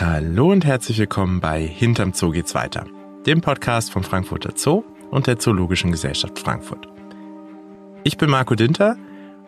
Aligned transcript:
Hallo 0.00 0.50
und 0.50 0.64
herzlich 0.64 0.98
willkommen 0.98 1.40
bei 1.40 1.60
Hinterm 1.60 2.14
Zoo 2.14 2.30
geht's 2.30 2.54
weiter, 2.54 2.86
dem 3.26 3.42
Podcast 3.42 3.92
vom 3.92 4.02
Frankfurter 4.02 4.52
Zoo 4.56 4.82
und 5.10 5.26
der 5.26 5.38
Zoologischen 5.38 5.92
Gesellschaft 5.92 6.38
Frankfurt. 6.38 6.88
Ich 8.02 8.16
bin 8.16 8.30
Marco 8.30 8.54
Dinter 8.54 8.96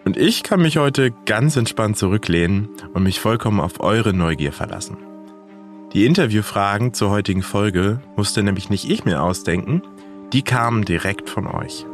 und 0.05 0.19
ich 0.19 0.43
kann 0.43 0.61
mich 0.61 0.77
heute 0.77 1.11
ganz 1.25 1.57
entspannt 1.57 1.97
zurücklehnen 1.97 2.69
und 2.93 3.03
mich 3.03 3.19
vollkommen 3.19 3.61
auf 3.61 3.81
eure 3.81 4.13
Neugier 4.13 4.53
verlassen. 4.53 4.99
Die 5.95 6.05
Interviewfragen 6.05 6.93
zur 6.93 7.09
heutigen 7.09 7.43
Folge 7.43 8.03
musste 8.15 8.43
nämlich 8.43 8.69
nicht 8.69 8.91
ich 8.91 9.07
mir 9.07 9.23
ausdenken, 9.23 9.81
die 10.35 10.43
kamen 10.43 10.85
direkt 10.85 11.31
von 11.31 11.47
euch. 11.47 11.87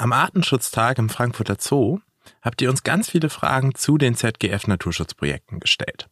Am 0.00 0.12
Artenschutztag 0.12 0.98
im 0.98 1.08
Frankfurter 1.08 1.56
Zoo 1.58 1.98
habt 2.40 2.62
ihr 2.62 2.70
uns 2.70 2.84
ganz 2.84 3.10
viele 3.10 3.30
Fragen 3.30 3.74
zu 3.74 3.98
den 3.98 4.14
ZGF 4.14 4.68
Naturschutzprojekten 4.68 5.58
gestellt. 5.58 6.08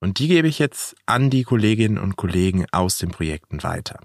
Und 0.00 0.18
die 0.18 0.28
gebe 0.28 0.48
ich 0.48 0.58
jetzt 0.58 0.94
an 1.06 1.30
die 1.30 1.42
Kolleginnen 1.42 1.96
und 1.96 2.16
Kollegen 2.16 2.66
aus 2.72 2.98
den 2.98 3.10
Projekten 3.10 3.62
weiter. 3.62 4.00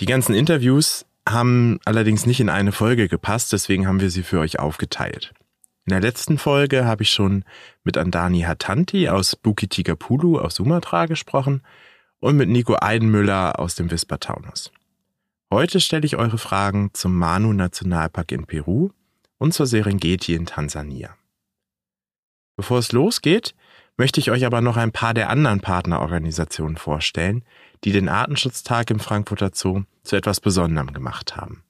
Die 0.00 0.06
ganzen 0.06 0.34
Interviews 0.34 1.04
haben 1.28 1.78
allerdings 1.84 2.24
nicht 2.24 2.40
in 2.40 2.48
eine 2.48 2.72
Folge 2.72 3.06
gepasst, 3.06 3.52
deswegen 3.52 3.86
haben 3.86 4.00
wir 4.00 4.10
sie 4.10 4.22
für 4.22 4.40
euch 4.40 4.58
aufgeteilt. 4.58 5.34
In 5.84 5.90
der 5.90 6.00
letzten 6.00 6.38
Folge 6.38 6.86
habe 6.86 7.02
ich 7.02 7.10
schon 7.10 7.44
mit 7.82 7.98
Andani 7.98 8.40
Hatanti 8.40 9.10
aus 9.10 9.36
Bukit-Tigapulu 9.36 10.38
aus 10.38 10.54
Sumatra 10.54 11.04
gesprochen 11.04 11.60
und 12.18 12.38
mit 12.38 12.48
Nico 12.48 12.78
Eidenmüller 12.80 13.58
aus 13.58 13.74
dem 13.74 13.90
Wisper-Taunus. 13.90 14.72
Heute 15.54 15.78
stelle 15.78 16.04
ich 16.04 16.16
eure 16.16 16.36
Fragen 16.36 16.90
zum 16.94 17.16
Manu-Nationalpark 17.16 18.32
in 18.32 18.44
Peru 18.44 18.90
und 19.38 19.54
zur 19.54 19.66
Serengeti 19.66 20.34
in 20.34 20.46
Tansania. 20.46 21.16
Bevor 22.56 22.80
es 22.80 22.90
losgeht, 22.90 23.54
möchte 23.96 24.18
ich 24.18 24.32
euch 24.32 24.46
aber 24.46 24.60
noch 24.60 24.76
ein 24.76 24.90
paar 24.90 25.14
der 25.14 25.30
anderen 25.30 25.60
Partnerorganisationen 25.60 26.76
vorstellen, 26.76 27.44
die 27.84 27.92
den 27.92 28.08
Artenschutztag 28.08 28.90
im 28.90 28.98
Frankfurter 28.98 29.52
Zoo 29.54 29.84
zu 30.02 30.16
etwas 30.16 30.40
Besonderem 30.40 30.92
gemacht 30.92 31.36
haben. 31.36 31.62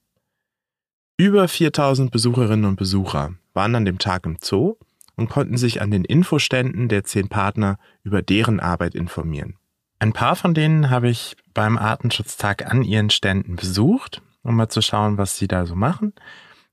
Über 1.18 1.46
4000 1.46 2.10
Besucherinnen 2.10 2.64
und 2.64 2.76
Besucher 2.76 3.34
waren 3.52 3.74
an 3.74 3.84
dem 3.84 3.98
Tag 3.98 4.24
im 4.24 4.38
Zoo 4.40 4.76
und 5.14 5.28
konnten 5.28 5.58
sich 5.58 5.82
an 5.82 5.90
den 5.90 6.06
Infoständen 6.06 6.88
der 6.88 7.04
zehn 7.04 7.28
Partner 7.28 7.78
über 8.02 8.22
deren 8.22 8.60
Arbeit 8.60 8.94
informieren. 8.94 9.58
Ein 10.04 10.12
paar 10.12 10.36
von 10.36 10.52
denen 10.52 10.90
habe 10.90 11.08
ich 11.08 11.34
beim 11.54 11.78
Artenschutztag 11.78 12.70
an 12.70 12.82
ihren 12.82 13.08
Ständen 13.08 13.56
besucht, 13.56 14.20
um 14.42 14.54
mal 14.54 14.68
zu 14.68 14.82
schauen, 14.82 15.16
was 15.16 15.38
sie 15.38 15.48
da 15.48 15.64
so 15.64 15.74
machen. 15.74 16.12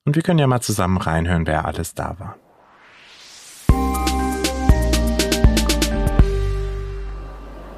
Und 0.04 0.18
wir 0.18 0.22
können 0.22 0.38
ja 0.38 0.48
mal 0.48 0.60
zusammen 0.60 0.98
reinhören, 0.98 1.48
wer 1.48 1.64
alles 1.64 1.94
da 1.94 2.18
war. 2.20 2.36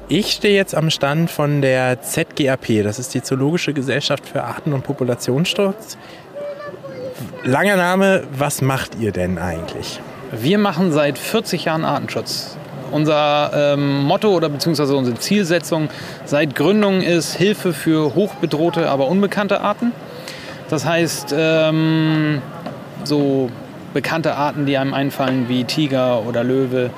Ich 0.08 0.32
stehe 0.32 0.56
jetzt 0.56 0.74
am 0.74 0.90
Stand 0.90 1.30
von 1.30 1.62
der 1.62 2.02
ZGAP, 2.02 2.82
das 2.82 2.98
ist 2.98 3.14
die 3.14 3.22
Zoologische 3.22 3.72
Gesellschaft 3.72 4.26
für 4.26 4.42
Arten- 4.42 4.72
und 4.72 4.82
Populationsschutz. 4.82 5.96
Langer 7.44 7.76
Name, 7.76 8.24
was 8.36 8.60
macht 8.60 8.96
ihr 8.96 9.12
denn 9.12 9.38
eigentlich? 9.38 10.00
Wir 10.32 10.58
machen 10.58 10.90
seit 10.90 11.16
40 11.16 11.66
Jahren 11.66 11.84
Artenschutz. 11.84 12.58
Unser 12.94 13.50
ähm, 13.52 14.04
Motto 14.04 14.28
oder 14.28 14.48
beziehungsweise 14.48 14.94
unsere 14.94 15.18
Zielsetzung 15.18 15.88
seit 16.26 16.54
Gründung 16.54 17.00
ist 17.00 17.34
Hilfe 17.34 17.72
für 17.72 18.14
hochbedrohte, 18.14 18.88
aber 18.88 19.08
unbekannte 19.08 19.62
Arten. 19.62 19.90
Das 20.70 20.86
heißt, 20.86 21.34
ähm, 21.36 22.40
so 23.02 23.50
bekannte 23.92 24.36
Arten, 24.36 24.64
die 24.64 24.78
einem 24.78 24.94
einfallen, 24.94 25.48
wie 25.48 25.64
Tiger 25.64 26.22
oder 26.24 26.44
Löwe, 26.44 26.90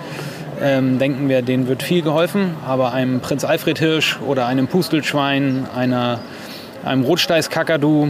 ähm, 0.60 0.98
denken 0.98 1.30
wir, 1.30 1.40
denen 1.40 1.66
wird 1.66 1.82
viel 1.82 2.02
geholfen. 2.02 2.50
Aber 2.68 2.92
einem 2.92 3.20
Prinz 3.20 3.44
Alfred 3.44 3.78
Hirsch 3.78 4.18
oder 4.20 4.44
einem 4.44 4.68
Pustelschwein, 4.68 5.66
einer, 5.74 6.20
einem 6.84 7.04
Rotsteißkakadu, 7.04 8.08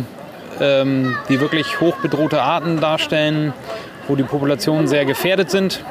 ähm, 0.61 1.17
die 1.29 1.41
wirklich 1.41 1.81
hochbedrohte 1.81 2.43
Arten 2.43 2.81
darstellen, 2.81 3.53
wo 4.09 4.17
die 4.17 4.25
Populationen 4.25 4.89
sehr 4.89 5.05
gefährdet 5.05 5.53
sind, 5.53 5.85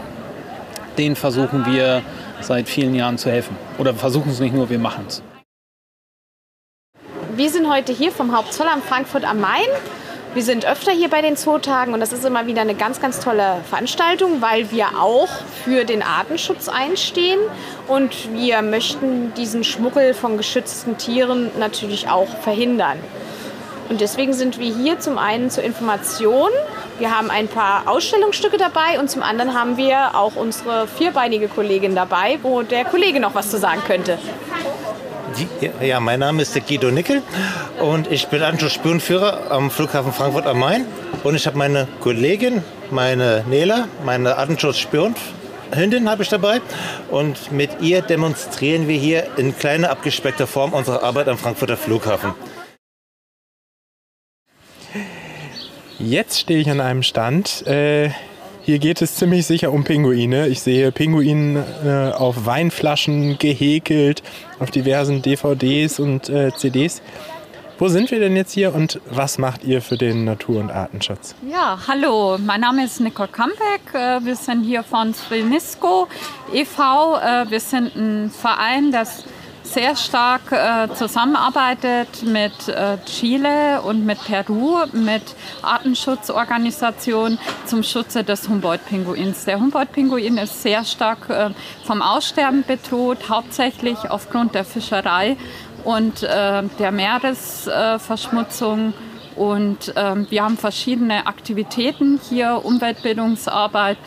denen 0.97 1.15
versuchen 1.15 1.65
wir 1.65 2.01
seit 2.41 2.67
vielen 2.67 2.95
Jahren 2.95 3.17
zu 3.17 3.29
helfen. 3.29 3.57
Oder 3.77 3.93
versuchen 3.93 4.31
es 4.31 4.39
nicht 4.39 4.53
nur, 4.53 4.69
wir 4.69 4.79
machen 4.79 5.05
es. 5.07 5.21
Wir 7.35 7.49
sind 7.49 7.69
heute 7.69 7.91
hier 7.91 8.11
vom 8.11 8.35
Hauptzollamt 8.35 8.83
Frankfurt 8.85 9.25
am 9.25 9.41
Main. 9.41 9.67
Wir 10.35 10.43
sind 10.43 10.65
öfter 10.65 10.91
hier 10.91 11.09
bei 11.09 11.21
den 11.21 11.37
Zootagen 11.37 11.93
und 11.93 12.01
das 12.01 12.11
ist 12.11 12.25
immer 12.25 12.45
wieder 12.45 12.61
eine 12.61 12.75
ganz, 12.75 12.99
ganz 12.99 13.21
tolle 13.21 13.61
Veranstaltung, 13.69 14.41
weil 14.41 14.69
wir 14.69 14.99
auch 14.99 15.29
für 15.63 15.85
den 15.85 16.03
Artenschutz 16.03 16.67
einstehen 16.67 17.39
und 17.87 18.33
wir 18.33 18.61
möchten 18.61 19.33
diesen 19.35 19.63
Schmuggel 19.63 20.13
von 20.13 20.35
geschützten 20.35 20.97
Tieren 20.97 21.51
natürlich 21.57 22.09
auch 22.09 22.27
verhindern. 22.41 22.97
Und 23.87 24.01
deswegen 24.01 24.33
sind 24.33 24.59
wir 24.59 24.75
hier 24.75 24.99
zum 24.99 25.17
einen 25.17 25.49
zur 25.49 25.63
Information. 25.63 26.49
Wir 26.97 27.11
haben 27.11 27.29
ein 27.29 27.49
paar 27.49 27.89
Ausstellungsstücke 27.89 28.57
dabei 28.57 28.99
und 28.99 29.09
zum 29.09 29.21
anderen 29.21 29.53
haben 29.53 29.75
wir 29.75 30.15
auch 30.15 30.35
unsere 30.35 30.87
vierbeinige 30.87 31.49
Kollegin 31.49 31.93
dabei, 31.93 32.39
wo 32.41 32.61
der 32.61 32.85
Kollege 32.85 33.19
noch 33.19 33.35
was 33.35 33.51
zu 33.51 33.57
sagen 33.57 33.81
könnte. 33.85 34.17
Ja, 35.81 35.99
mein 35.99 36.21
Name 36.21 36.43
ist 36.43 36.55
Guido 36.65 36.91
Nickel 36.91 37.21
und 37.81 38.09
ich 38.09 38.27
bin 38.27 38.41
Artenschutzspürenführer 38.41 39.51
am 39.51 39.69
Flughafen 39.69 40.13
Frankfurt 40.13 40.47
am 40.47 40.59
Main. 40.59 40.85
Und 41.23 41.35
ich 41.35 41.45
habe 41.45 41.57
meine 41.57 41.89
Kollegin, 41.99 42.63
meine 42.91 43.43
Nela, 43.49 43.89
meine 44.05 44.37
Artenschutzspürenhündin 44.37 46.09
habe 46.09 46.23
ich 46.23 46.29
dabei. 46.29 46.61
Und 47.09 47.51
mit 47.51 47.81
ihr 47.81 48.01
demonstrieren 48.03 48.87
wir 48.87 48.97
hier 48.97 49.27
in 49.35 49.57
kleiner 49.57 49.89
abgespeckter 49.89 50.47
Form 50.47 50.71
unsere 50.71 51.03
Arbeit 51.03 51.27
am 51.27 51.37
Frankfurter 51.37 51.75
Flughafen. 51.75 52.33
Jetzt 55.99 56.39
stehe 56.39 56.59
ich 56.59 56.69
an 56.69 56.81
einem 56.81 57.03
Stand. 57.03 57.65
Äh, 57.67 58.09
hier 58.63 58.79
geht 58.79 59.01
es 59.01 59.15
ziemlich 59.15 59.45
sicher 59.45 59.71
um 59.71 59.83
Pinguine. 59.83 60.47
Ich 60.47 60.61
sehe 60.61 60.91
Pinguine 60.91 61.63
äh, 61.85 62.17
auf 62.17 62.45
Weinflaschen 62.45 63.37
gehäkelt, 63.37 64.23
auf 64.59 64.71
diversen 64.71 65.21
DVDs 65.21 65.99
und 65.99 66.29
äh, 66.29 66.51
CDs. 66.53 67.01
Wo 67.77 67.89
sind 67.89 68.09
wir 68.11 68.19
denn 68.19 68.35
jetzt 68.35 68.53
hier 68.53 68.73
und 68.73 68.99
was 69.09 69.37
macht 69.37 69.63
ihr 69.65 69.81
für 69.81 69.97
den 69.97 70.23
Natur- 70.23 70.61
und 70.61 70.71
Artenschutz? 70.71 71.35
Ja, 71.49 71.77
hallo, 71.87 72.37
mein 72.39 72.61
Name 72.61 72.85
ist 72.85 73.01
Nicole 73.01 73.29
Kambeck. 73.29 73.93
Äh, 73.93 74.25
wir 74.25 74.35
sind 74.35 74.63
hier 74.63 74.83
von 74.83 75.13
Svilnisco 75.13 76.07
e.V. 76.53 77.17
Äh, 77.17 77.49
wir 77.49 77.59
sind 77.59 77.95
ein 77.95 78.31
Verein, 78.31 78.91
das 78.91 79.25
sehr 79.65 79.95
stark 79.95 80.51
äh, 80.51 80.93
zusammenarbeitet 80.93 82.23
mit 82.23 82.67
äh, 82.67 82.97
Chile 83.05 83.81
und 83.81 84.05
mit 84.05 84.23
Peru, 84.23 84.85
mit 84.93 85.23
Artenschutzorganisationen 85.61 87.39
zum 87.65 87.83
Schutze 87.83 88.23
des 88.23 88.47
Humboldt-Pinguins. 88.47 89.45
Der 89.45 89.59
Humboldt-Pinguin 89.59 90.37
ist 90.37 90.61
sehr 90.61 90.85
stark 90.85 91.29
äh, 91.29 91.49
vom 91.83 92.01
Aussterben 92.01 92.63
bedroht, 92.65 93.29
hauptsächlich 93.29 93.97
aufgrund 94.09 94.55
der 94.55 94.65
Fischerei 94.65 95.37
und 95.83 96.23
äh, 96.23 96.63
der 96.79 96.91
Meeresverschmutzung. 96.91 98.93
und 99.35 99.93
ähm, 99.95 100.27
wir 100.29 100.43
haben 100.43 100.57
verschiedene 100.57 101.27
Aktivitäten 101.27 102.19
hier, 102.29 102.61
Umweltbildungsarbeit 102.63 103.97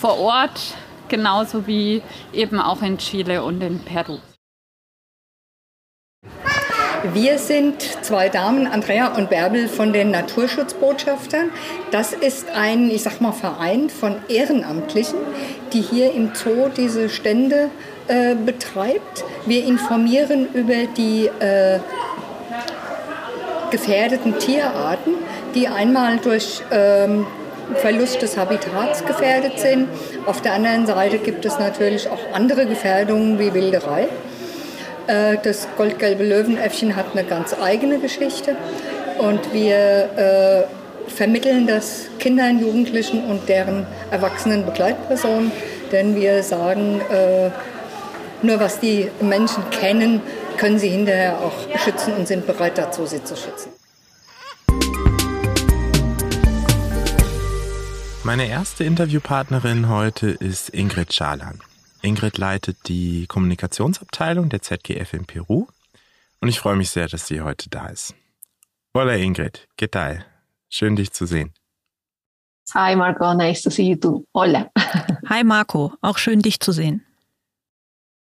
vor 0.00 0.18
Ort, 0.18 0.74
genauso 1.08 1.66
wie 1.66 2.02
eben 2.32 2.60
auch 2.60 2.82
in 2.82 2.98
Chile 2.98 3.42
und 3.42 3.60
in 3.62 3.80
Peru. 3.80 4.18
Wir 7.04 7.38
sind 7.38 7.80
zwei 8.02 8.28
Damen, 8.28 8.66
Andrea 8.66 9.14
und 9.14 9.30
Bärbel 9.30 9.68
von 9.68 9.94
den 9.94 10.10
Naturschutzbotschaftern. 10.10 11.48
Das 11.90 12.12
ist 12.12 12.50
ein, 12.50 12.90
ich 12.90 13.02
sag 13.02 13.22
mal, 13.22 13.32
Verein 13.32 13.88
von 13.88 14.16
Ehrenamtlichen, 14.28 15.18
die 15.72 15.80
hier 15.80 16.12
im 16.12 16.32
Zoo 16.34 16.68
diese 16.76 17.08
Stände 17.08 17.70
äh, 18.06 18.34
betreibt. 18.34 19.24
Wir 19.46 19.64
informieren 19.64 20.48
über 20.52 20.86
die 20.94 21.30
äh, 21.40 21.78
gefährdeten 23.70 24.38
Tierarten, 24.38 25.14
die 25.54 25.68
einmal 25.68 26.18
durch 26.18 26.60
ähm, 26.70 27.26
Verlust 27.76 28.20
des 28.20 28.36
Habitats 28.36 29.06
gefährdet 29.06 29.58
sind. 29.58 29.88
Auf 30.26 30.42
der 30.42 30.52
anderen 30.52 30.86
Seite 30.86 31.16
gibt 31.16 31.46
es 31.46 31.58
natürlich 31.58 32.08
auch 32.10 32.34
andere 32.34 32.66
Gefährdungen 32.66 33.38
wie 33.38 33.54
Wilderei. 33.54 34.08
Äh, 35.10 35.38
das 35.42 35.66
goldgelbe 35.76 36.22
Löwenäffchen 36.22 36.94
hat 36.94 37.06
eine 37.12 37.24
ganz 37.24 37.52
eigene 37.52 37.98
Geschichte 37.98 38.54
und 39.18 39.52
wir 39.52 39.76
äh, 40.16 41.10
vermitteln 41.10 41.66
das 41.66 42.06
Kindern, 42.20 42.60
Jugendlichen 42.60 43.24
und 43.24 43.48
deren 43.48 43.86
erwachsenen 44.12 44.64
Begleitpersonen, 44.64 45.50
denn 45.90 46.14
wir 46.14 46.44
sagen, 46.44 47.00
äh, 47.10 47.50
nur 48.42 48.60
was 48.60 48.78
die 48.78 49.10
Menschen 49.20 49.68
kennen, 49.70 50.22
können 50.56 50.78
sie 50.78 50.90
hinterher 50.90 51.38
auch 51.40 51.80
schützen 51.80 52.14
und 52.14 52.28
sind 52.28 52.46
bereit 52.46 52.78
dazu, 52.78 53.04
sie 53.04 53.24
zu 53.24 53.34
schützen. 53.34 53.72
Meine 58.22 58.46
erste 58.46 58.84
Interviewpartnerin 58.84 59.88
heute 59.88 60.28
ist 60.28 60.68
Ingrid 60.68 61.12
Schalan. 61.12 61.58
Ingrid 62.02 62.38
leitet 62.38 62.88
die 62.88 63.26
Kommunikationsabteilung 63.26 64.48
der 64.48 64.62
ZGF 64.62 65.12
in 65.12 65.26
Peru 65.26 65.66
und 66.40 66.48
ich 66.48 66.58
freue 66.58 66.76
mich 66.76 66.90
sehr, 66.90 67.08
dass 67.08 67.26
sie 67.26 67.40
heute 67.42 67.68
da 67.68 67.88
ist. 67.88 68.14
Hola 68.94 69.14
Ingrid, 69.14 69.68
¿qué 69.78 69.90
tal? 69.90 70.24
Schön 70.68 70.96
dich 70.96 71.12
zu 71.12 71.26
sehen. 71.26 71.52
Hi 72.74 72.94
Marco, 72.96 73.34
nice 73.34 73.62
to 73.62 73.70
see 73.70 73.90
you 73.90 73.96
too. 73.96 74.24
Hola. 74.34 74.70
Hi 75.28 75.44
Marco, 75.44 75.92
auch 76.00 76.18
schön 76.18 76.40
dich 76.40 76.60
zu 76.60 76.72
sehen. 76.72 77.04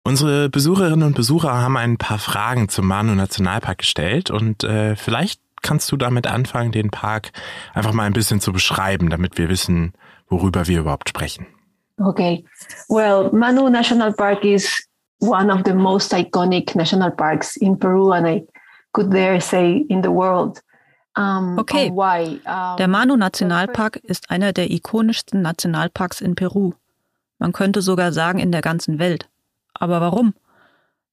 Unsere 0.03 0.49
Besucherinnen 0.49 1.03
und 1.03 1.15
Besucher 1.15 1.53
haben 1.53 1.77
ein 1.77 1.97
paar 1.97 2.19
Fragen 2.19 2.69
zum 2.69 2.87
Manu 2.87 3.13
Nationalpark 3.15 3.79
gestellt 3.79 4.31
und 4.31 4.63
äh, 4.63 4.95
vielleicht 4.95 5.41
kannst 5.61 5.91
du 5.91 5.97
damit 5.97 6.25
anfangen, 6.25 6.71
den 6.71 6.89
Park 6.89 7.31
einfach 7.73 7.93
mal 7.93 8.03
ein 8.03 8.13
bisschen 8.13 8.41
zu 8.41 8.51
beschreiben, 8.51 9.09
damit 9.09 9.37
wir 9.37 9.49
wissen, 9.49 9.93
worüber 10.27 10.67
wir 10.67 10.79
überhaupt 10.79 11.09
sprechen. 11.09 11.47
Okay. 11.99 12.45
Well, 12.87 13.29
Manu 13.33 13.69
National 13.69 14.13
Park 14.13 14.45
is 14.45 14.87
one 15.19 15.51
of 15.51 15.63
the 15.63 15.73
most 15.73 16.13
iconic 16.13 16.75
national 16.75 17.11
parks 17.11 17.57
in 17.57 17.77
Peru 17.77 18.11
and 18.11 18.27
I 18.27 18.43
could 18.93 19.11
dare 19.11 19.41
say 19.41 19.85
in 19.89 20.01
the 20.01 20.11
world. 20.11 20.61
Okay. 21.17 21.91
Der 22.77 22.87
Manu 22.87 23.17
Nationalpark 23.17 23.97
ist 23.97 24.29
einer 24.29 24.53
der 24.53 24.71
ikonischsten 24.71 25.41
Nationalparks 25.41 26.21
in 26.21 26.35
Peru. 26.35 26.73
Man 27.39 27.51
könnte 27.51 27.81
sogar 27.81 28.13
sagen 28.13 28.39
in 28.39 28.53
der 28.53 28.61
ganzen 28.61 28.99
Welt. 28.99 29.27
Aber 29.73 29.99
warum? 29.99 30.33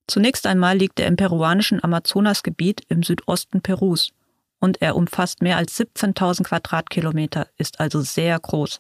Zunächst 0.07 0.47
einmal 0.47 0.77
liegt 0.77 1.01
er 1.01 1.09
im 1.09 1.17
peruanischen 1.17 1.83
Amazonasgebiet 1.83 2.83
im 2.89 3.03
Südosten 3.03 3.63
Perus 3.63 4.13
und 4.61 4.81
er 4.81 4.95
umfasst 4.95 5.43
mehr 5.43 5.57
als 5.57 5.77
17.000 5.79 6.45
Quadratkilometer, 6.45 7.49
ist 7.59 7.81
also 7.81 8.01
sehr 8.03 8.39
groß. 8.39 8.79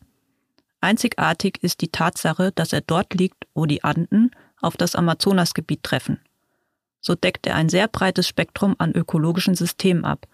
Einzigartig 0.86 1.58
ist 1.64 1.80
die 1.80 1.90
Tatsache, 1.90 2.52
dass 2.52 2.72
er 2.72 2.80
dort 2.80 3.12
liegt, 3.12 3.48
wo 3.54 3.66
die 3.66 3.82
Anden 3.82 4.30
auf 4.60 4.76
das 4.76 4.94
Amazonasgebiet 4.94 5.82
treffen. 5.82 6.20
So 7.00 7.16
deckt 7.16 7.48
er 7.48 7.56
ein 7.56 7.68
sehr 7.68 7.88
breites 7.88 8.28
Spektrum 8.28 8.76
an 8.78 8.92
ökologischen 8.92 9.56
Systemen 9.56 10.04
ab, 10.04 10.28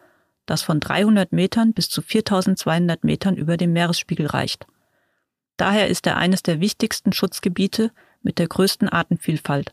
das 0.44 0.60
von 0.60 0.78
300 0.78 1.32
Metern 1.32 1.72
bis 1.72 1.88
zu 1.88 2.02
4200 2.02 3.02
Metern 3.02 3.38
über 3.38 3.56
dem 3.56 3.72
Meeresspiegel 3.72 4.26
reicht. 4.26 4.66
Daher 5.56 5.88
ist 5.88 6.06
er 6.06 6.18
eines 6.18 6.42
der 6.42 6.60
wichtigsten 6.60 7.14
Schutzgebiete 7.14 7.90
mit 8.20 8.38
der 8.38 8.48
größten 8.48 8.90
Artenvielfalt. 8.90 9.72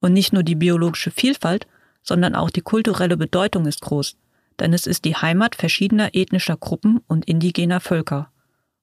Und 0.00 0.14
nicht 0.14 0.32
nur 0.32 0.42
die 0.42 0.56
biologische 0.56 1.12
Vielfalt, 1.12 1.68
sondern 2.02 2.34
auch 2.34 2.50
die 2.50 2.62
kulturelle 2.62 3.16
Bedeutung 3.16 3.66
ist 3.66 3.82
groß, 3.82 4.16
denn 4.58 4.72
es 4.72 4.88
ist 4.88 5.04
die 5.04 5.14
Heimat 5.14 5.54
verschiedener 5.54 6.12
ethnischer 6.12 6.56
Gruppen 6.56 7.02
und 7.06 7.26
indigener 7.26 7.78
Völker. 7.78 8.31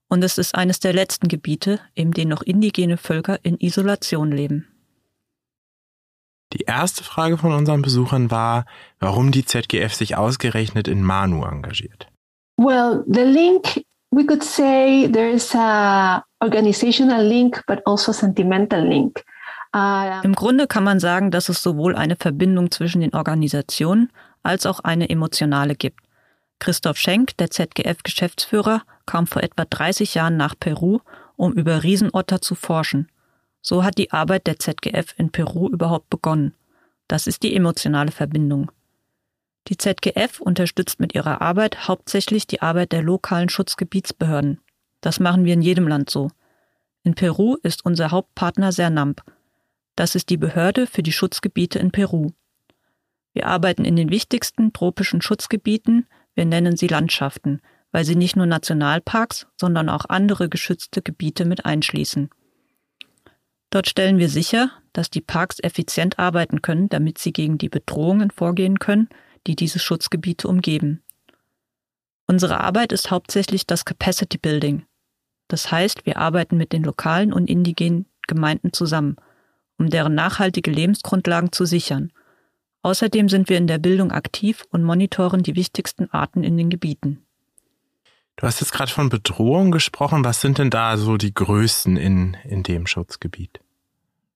Und 0.10 0.24
es 0.24 0.38
ist 0.38 0.56
eines 0.56 0.80
der 0.80 0.94
letzten 0.94 1.28
Gebiete, 1.28 1.80
in 1.94 2.12
denen 2.12 2.30
noch 2.32 2.42
indigene 2.42 2.98
Völker 2.98 3.40
in 3.44 3.58
Isolation 3.60 4.32
leben. 4.32 4.68
Die 6.54 6.64
erste 6.64 7.04
Frage 7.04 7.38
von 7.38 7.54
unseren 7.54 7.84
Besuchern 7.84 8.32
war, 8.32 8.66
warum 9.00 9.32
die 9.32 9.46
ZGF 9.46 9.94
sich 9.94 10.18
ausgerechnet 10.18 10.88
in 10.88 11.04
Manu 11.04 11.44
engagiert. 11.44 12.08
Well, 12.58 13.04
the 13.08 13.22
link, 13.22 13.86
we 14.12 14.26
could 14.26 14.44
say 14.44 15.08
there 15.08 15.30
is 15.30 15.54
a 15.56 16.24
organizational 16.42 17.24
link, 17.24 17.64
but 17.68 17.86
also 17.86 18.12
sentimental 18.12 18.84
link. 18.84 19.24
Uh, 19.76 20.22
Im 20.24 20.34
Grunde 20.34 20.66
kann 20.66 20.84
man 20.84 21.00
sagen, 21.00 21.30
dass 21.30 21.48
es 21.48 21.62
sowohl 21.62 21.96
eine 21.96 22.16
Verbindung 22.16 22.72
zwischen 22.72 23.02
den 23.02 23.14
Organisationen 23.14 24.12
als 24.42 24.66
auch 24.66 24.80
eine 24.80 25.10
emotionale 25.10 25.76
gibt. 25.76 26.00
Christoph 26.60 26.98
Schenk, 26.98 27.38
der 27.38 27.50
ZGF-Geschäftsführer, 27.50 28.84
kam 29.06 29.28
vor 29.28 29.44
etwa 29.44 29.66
30 29.66 30.14
Jahren 30.14 30.38
nach 30.38 30.56
Peru, 30.60 31.00
um 31.36 31.54
über 31.54 31.84
Riesenotter 31.84 32.42
zu 32.42 32.54
forschen. 32.56 33.10
So 33.62 33.84
hat 33.84 33.98
die 33.98 34.12
Arbeit 34.12 34.48
der 34.48 34.60
ZGF 34.60 35.16
in 35.18 35.32
Peru 35.32 35.70
überhaupt 35.70 36.10
begonnen. 36.10 36.54
Das 37.08 37.28
ist 37.28 37.44
die 37.44 37.56
emotionale 37.56 38.12
Verbindung. 38.12 38.72
Die 39.68 39.78
ZGF 39.78 40.40
unterstützt 40.40 41.00
mit 41.00 41.16
ihrer 41.16 41.42
Arbeit 41.42 41.88
hauptsächlich 41.88 42.48
die 42.48 42.62
Arbeit 42.62 42.92
der 42.92 43.04
lokalen 43.04 43.50
Schutzgebietsbehörden. 43.50 44.60
Das 45.02 45.20
machen 45.20 45.46
wir 45.46 45.54
in 45.54 45.62
jedem 45.62 45.88
Land 45.88 46.10
so. 46.10 46.30
In 47.04 47.16
Peru 47.16 47.56
ist 47.64 47.86
unser 47.86 48.12
Hauptpartner 48.12 48.72
Sernamp. 48.72 49.24
Das 49.96 50.16
ist 50.16 50.30
die 50.30 50.38
Behörde 50.38 50.88
für 50.88 51.04
die 51.04 51.12
Schutzgebiete 51.12 51.80
in 51.80 51.92
Peru. 51.92 52.32
Wir 53.34 53.48
arbeiten 53.48 53.86
in 53.86 53.96
den 53.96 54.10
wichtigsten 54.10 54.74
tropischen 54.74 55.22
Schutzgebieten, 55.22 56.08
wir 56.36 56.46
nennen 56.46 56.78
sie 56.78 56.88
Landschaften, 56.88 57.62
weil 57.92 58.06
sie 58.06 58.16
nicht 58.16 58.36
nur 58.36 58.46
Nationalparks, 58.46 59.48
sondern 59.60 59.90
auch 59.90 60.06
andere 60.06 60.50
geschützte 60.50 61.02
Gebiete 61.02 61.46
mit 61.46 61.66
einschließen. 61.66 62.30
Dort 63.72 63.88
stellen 63.88 64.18
wir 64.18 64.30
sicher, 64.30 64.72
dass 64.94 65.10
die 65.10 65.22
Parks 65.22 65.60
effizient 65.60 66.18
arbeiten 66.18 66.62
können, 66.62 66.90
damit 66.90 67.18
sie 67.18 67.32
gegen 67.34 67.58
die 67.58 67.70
Bedrohungen 67.70 68.32
vorgehen 68.32 68.80
können, 68.80 69.10
die 69.48 69.56
diese 69.56 69.80
Schutzgebiete 69.80 70.48
umgeben. 70.48 71.04
Unsere 72.28 72.60
Arbeit 72.60 72.92
ist 72.92 73.12
hauptsächlich 73.12 73.66
das 73.66 73.86
Capacity 73.86 74.38
Building. 74.38 74.86
Das 75.48 75.72
heißt, 75.72 76.06
wir 76.06 76.18
arbeiten 76.18 76.58
mit 76.58 76.74
den 76.74 76.84
lokalen 76.84 77.34
und 77.34 77.50
indigenen 77.50 78.06
Gemeinden 78.28 78.72
zusammen, 78.72 79.16
um 79.78 79.90
deren 79.90 80.14
nachhaltige 80.14 80.70
Lebensgrundlagen 80.70 81.52
zu 81.52 81.66
sichern 81.66 82.12
Außerdem 82.82 83.28
sind 83.30 83.50
wir 83.50 83.58
in 83.58 83.68
der 83.68 83.78
Bildung 83.78 84.12
aktiv 84.12 84.66
und 84.72 84.84
monitoren 84.84 85.44
die 85.44 85.56
wichtigsten 85.56 86.10
Arten 86.12 86.44
in 86.44 86.58
den 86.58 86.70
Gebieten. 86.70 87.26
Du 88.38 88.48
hast 88.48 88.62
jetzt 88.62 88.72
gerade 88.72 88.92
von 88.92 89.10
Bedrohung 89.10 89.72
gesprochen. 89.72 90.24
Was 90.24 90.40
sind 90.40 90.60
denn 90.60 90.70
da 90.70 90.96
so 90.96 91.18
die 91.18 91.34
größten 91.34 91.98
in, 91.98 92.38
in 92.46 92.64
dem 92.64 92.88
Schutzgebiet? 92.88 93.60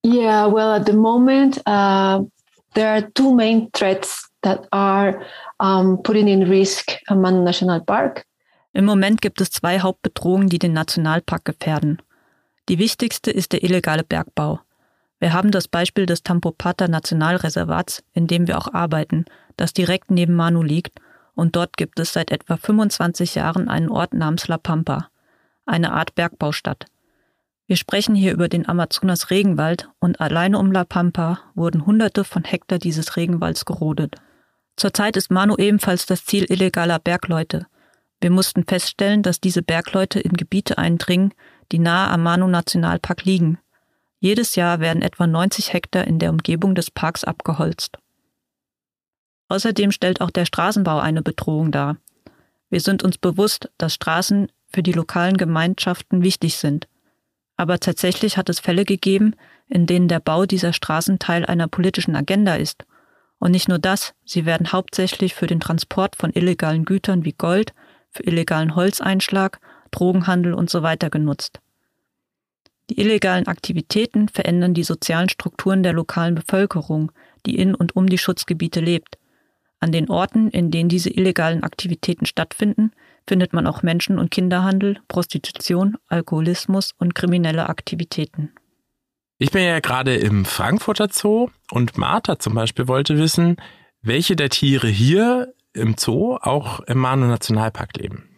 Yeah, 0.05 0.51
well, 0.51 0.73
at 0.73 0.85
the 0.85 0.93
moment, 0.93 1.59
uh, 1.59 2.25
there 2.73 2.89
are 2.89 3.09
two 3.13 3.33
main 3.33 3.71
threats 3.71 4.29
that 4.41 4.67
are 4.71 5.21
um, 5.59 6.03
putting 6.03 6.27
in 6.27 6.43
risk 6.43 6.91
Manu 7.09 7.43
National 7.43 7.79
Park. 7.79 8.25
Im 8.73 8.83
Moment 8.83 9.21
gibt 9.21 9.39
es 9.39 9.51
zwei 9.51 9.79
Hauptbedrohungen, 9.79 10.49
die 10.49 10.59
den 10.59 10.73
Nationalpark 10.73 11.45
gefährden. 11.45 12.01
Die 12.67 12.79
wichtigste 12.79 13.31
ist 13.31 13.53
der 13.53 13.63
illegale 13.63 14.03
Bergbau. 14.03 14.59
Wir 15.23 15.31
haben 15.31 15.51
das 15.51 15.69
Beispiel 15.69 16.05
des 16.05 16.23
Tampopata 16.23 16.89
Nationalreservats, 16.89 18.03
in 18.11 18.27
dem 18.27 18.45
wir 18.45 18.57
auch 18.57 18.73
arbeiten, 18.73 19.23
das 19.55 19.71
direkt 19.71 20.11
neben 20.11 20.35
Manu 20.35 20.61
liegt, 20.61 20.99
und 21.33 21.55
dort 21.55 21.77
gibt 21.77 21.97
es 22.01 22.11
seit 22.11 22.29
etwa 22.29 22.57
25 22.57 23.35
Jahren 23.35 23.69
einen 23.69 23.87
Ort 23.87 24.13
namens 24.13 24.49
La 24.49 24.57
Pampa, 24.57 25.07
eine 25.65 25.93
Art 25.93 26.13
Bergbaustadt. 26.15 26.87
Wir 27.67 27.77
sprechen 27.77 28.15
hier 28.15 28.33
über 28.33 28.49
den 28.49 28.67
Amazonas 28.67 29.29
Regenwald 29.29 29.87
und 29.99 30.19
alleine 30.19 30.59
um 30.59 30.73
La 30.73 30.83
Pampa 30.83 31.39
wurden 31.55 31.85
hunderte 31.85 32.25
von 32.25 32.43
Hektar 32.43 32.77
dieses 32.77 33.15
Regenwalds 33.15 33.63
gerodet. 33.63 34.17
Zurzeit 34.75 35.15
ist 35.15 35.31
Manu 35.31 35.55
ebenfalls 35.55 36.05
das 36.05 36.25
Ziel 36.25 36.43
illegaler 36.51 36.99
Bergleute. 36.99 37.65
Wir 38.19 38.29
mussten 38.29 38.65
feststellen, 38.65 39.23
dass 39.23 39.39
diese 39.39 39.61
Bergleute 39.61 40.19
in 40.19 40.33
Gebiete 40.33 40.77
eindringen, 40.77 41.33
die 41.71 41.79
nahe 41.79 42.09
am 42.09 42.23
Manu 42.23 42.49
Nationalpark 42.49 43.23
liegen, 43.23 43.57
jedes 44.23 44.55
Jahr 44.55 44.79
werden 44.79 45.01
etwa 45.01 45.27
90 45.27 45.73
Hektar 45.73 46.07
in 46.07 46.17
der 46.17 46.29
Umgebung 46.29 46.75
des 46.75 46.89
Parks 46.89 47.25
abgeholzt. 47.25 47.97
Außerdem 49.49 49.91
stellt 49.91 50.21
auch 50.21 50.29
der 50.29 50.45
Straßenbau 50.45 50.99
eine 50.99 51.21
Bedrohung 51.21 51.73
dar. 51.73 51.97
Wir 52.69 52.79
sind 52.79 53.03
uns 53.03 53.17
bewusst, 53.17 53.69
dass 53.77 53.93
Straßen 53.93 54.49
für 54.67 54.81
die 54.81 54.93
lokalen 54.93 55.35
Gemeinschaften 55.35 56.23
wichtig 56.23 56.55
sind. 56.55 56.87
Aber 57.57 57.79
tatsächlich 57.79 58.37
hat 58.37 58.47
es 58.47 58.61
Fälle 58.61 58.85
gegeben, 58.85 59.35
in 59.67 59.87
denen 59.87 60.07
der 60.07 60.21
Bau 60.21 60.45
dieser 60.45 60.71
Straßen 60.71 61.19
Teil 61.19 61.45
einer 61.45 61.67
politischen 61.67 62.15
Agenda 62.15 62.55
ist. 62.55 62.85
Und 63.39 63.51
nicht 63.51 63.67
nur 63.67 63.77
das, 63.77 64.13
sie 64.23 64.45
werden 64.45 64.71
hauptsächlich 64.71 65.33
für 65.33 65.47
den 65.47 65.59
Transport 65.59 66.15
von 66.15 66.31
illegalen 66.31 66.85
Gütern 66.85 67.25
wie 67.25 67.33
Gold, 67.33 67.73
für 68.09 68.23
illegalen 68.23 68.73
Holzeinschlag, 68.73 69.59
Drogenhandel 69.91 70.53
und 70.53 70.69
so 70.69 70.81
genutzt. 70.81 71.59
Die 72.89 72.99
illegalen 72.99 73.47
Aktivitäten 73.47 74.27
verändern 74.27 74.73
die 74.73 74.83
sozialen 74.83 75.29
Strukturen 75.29 75.83
der 75.83 75.93
lokalen 75.93 76.35
Bevölkerung, 76.35 77.11
die 77.45 77.57
in 77.57 77.75
und 77.75 77.95
um 77.95 78.07
die 78.07 78.17
Schutzgebiete 78.17 78.81
lebt. 78.81 79.17
An 79.79 79.91
den 79.91 80.09
Orten, 80.09 80.49
in 80.49 80.71
denen 80.71 80.89
diese 80.89 81.09
illegalen 81.09 81.63
Aktivitäten 81.63 82.25
stattfinden, 82.25 82.91
findet 83.27 83.53
man 83.53 83.67
auch 83.67 83.83
Menschen- 83.83 84.19
und 84.19 84.31
Kinderhandel, 84.31 84.99
Prostitution, 85.07 85.97
Alkoholismus 86.07 86.93
und 86.97 87.15
kriminelle 87.15 87.69
Aktivitäten. 87.69 88.53
Ich 89.39 89.51
bin 89.51 89.63
ja 89.63 89.79
gerade 89.79 90.15
im 90.15 90.45
Frankfurter 90.45 91.07
Zoo 91.11 91.49
und 91.71 91.97
Martha 91.97 92.39
zum 92.39 92.53
Beispiel 92.53 92.87
wollte 92.87 93.17
wissen, 93.17 93.57
welche 94.01 94.35
der 94.35 94.49
Tiere 94.49 94.87
hier 94.87 95.53
im 95.73 95.95
Zoo 95.97 96.35
auch 96.35 96.81
im 96.81 96.99
Manu 96.99 97.27
Nationalpark 97.27 97.97
leben. 97.97 98.29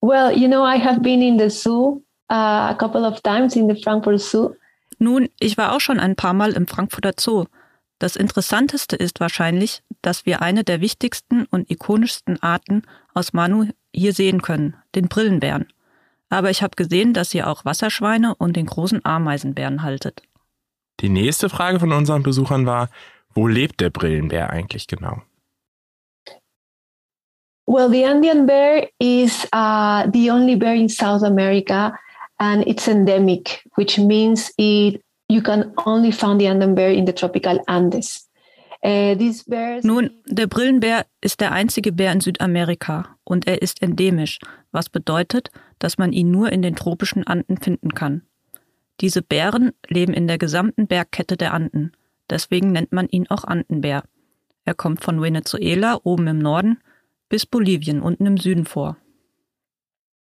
Well, 0.00 0.36
you 0.36 0.46
know, 0.46 0.64
I 0.64 0.78
have 0.78 1.00
been 1.00 1.22
in 1.22 1.38
the 1.38 1.48
zoo 1.48 2.02
uh, 2.30 2.70
a 2.70 2.74
couple 2.74 3.06
of 3.06 3.20
times 3.22 3.56
in 3.56 3.68
the 3.68 3.80
Frankfurt 3.82 4.20
Zoo. 4.20 4.54
Nun, 4.98 5.28
ich 5.38 5.56
war 5.56 5.74
auch 5.74 5.80
schon 5.80 6.00
ein 6.00 6.16
paar 6.16 6.34
Mal 6.34 6.52
im 6.52 6.66
Frankfurter 6.66 7.12
Zoo. 7.18 7.44
Das 7.98 8.16
Interessanteste 8.16 8.96
ist 8.96 9.20
wahrscheinlich, 9.20 9.82
dass 10.02 10.26
wir 10.26 10.42
eine 10.42 10.64
der 10.64 10.80
wichtigsten 10.80 11.46
und 11.46 11.70
ikonischsten 11.70 12.40
Arten 12.42 12.82
aus 13.14 13.32
Manu 13.32 13.66
hier 13.92 14.12
sehen 14.12 14.42
können, 14.42 14.76
den 14.94 15.08
Brillenbären. 15.08 15.66
Aber 16.30 16.50
ich 16.50 16.62
habe 16.62 16.76
gesehen, 16.76 17.14
dass 17.14 17.34
ihr 17.34 17.48
auch 17.48 17.64
Wasserschweine 17.64 18.34
und 18.34 18.56
den 18.56 18.66
großen 18.66 19.04
Ameisenbären 19.04 19.82
haltet. 19.82 20.22
Die 21.00 21.08
nächste 21.08 21.48
Frage 21.48 21.80
von 21.80 21.92
unseren 21.92 22.22
Besuchern 22.22 22.66
war, 22.66 22.88
wo 23.34 23.46
lebt 23.46 23.80
der 23.80 23.90
Brillenbär 23.90 24.50
eigentlich 24.50 24.86
genau? 24.86 25.22
Well, 27.66 27.90
the 27.90 28.04
Andean 28.04 28.46
bear 28.46 28.88
is 28.98 29.46
uh, 29.54 30.10
the 30.12 30.30
only 30.30 30.56
bear 30.56 30.74
in 30.74 30.88
South 30.88 31.22
America 31.22 31.98
and 32.38 32.66
it's 32.66 32.88
endemic, 32.88 33.62
which 33.76 33.98
means 33.98 34.52
it 34.58 35.02
you 35.28 35.42
can 35.42 35.72
only 35.84 36.12
find 36.12 36.40
the 36.40 36.48
Andean 36.48 36.74
bear 36.74 36.90
in 36.90 37.06
the 37.06 37.12
tropical 37.12 37.60
Andes. 37.66 38.28
Uh, 38.80 39.16
Nun, 39.82 40.10
der 40.26 40.46
Brillenbär 40.46 41.04
ist 41.20 41.40
der 41.40 41.50
einzige 41.50 41.90
Bär 41.90 42.12
in 42.12 42.20
Südamerika 42.20 43.16
und 43.24 43.48
er 43.48 43.60
ist 43.60 43.82
endemisch, 43.82 44.38
was 44.70 44.88
bedeutet, 44.88 45.50
dass 45.80 45.98
man 45.98 46.12
ihn 46.12 46.30
nur 46.30 46.52
in 46.52 46.62
den 46.62 46.76
tropischen 46.76 47.26
Anden 47.26 47.56
finden 47.56 47.92
kann. 47.94 48.22
Diese 49.00 49.20
Bären 49.20 49.72
leben 49.88 50.14
in 50.14 50.28
der 50.28 50.38
gesamten 50.38 50.86
Bergkette 50.86 51.36
der 51.36 51.54
Anden, 51.54 51.92
deswegen 52.30 52.70
nennt 52.70 52.92
man 52.92 53.08
ihn 53.08 53.26
auch 53.28 53.42
Andenbär. 53.42 54.04
Er 54.64 54.74
kommt 54.74 55.02
von 55.02 55.20
Venezuela 55.20 55.98
oben 56.04 56.28
im 56.28 56.38
Norden 56.38 56.78
bis 57.28 57.46
Bolivien 57.46 58.00
unten 58.00 58.26
im 58.26 58.36
Süden 58.36 58.64
vor. 58.64 58.96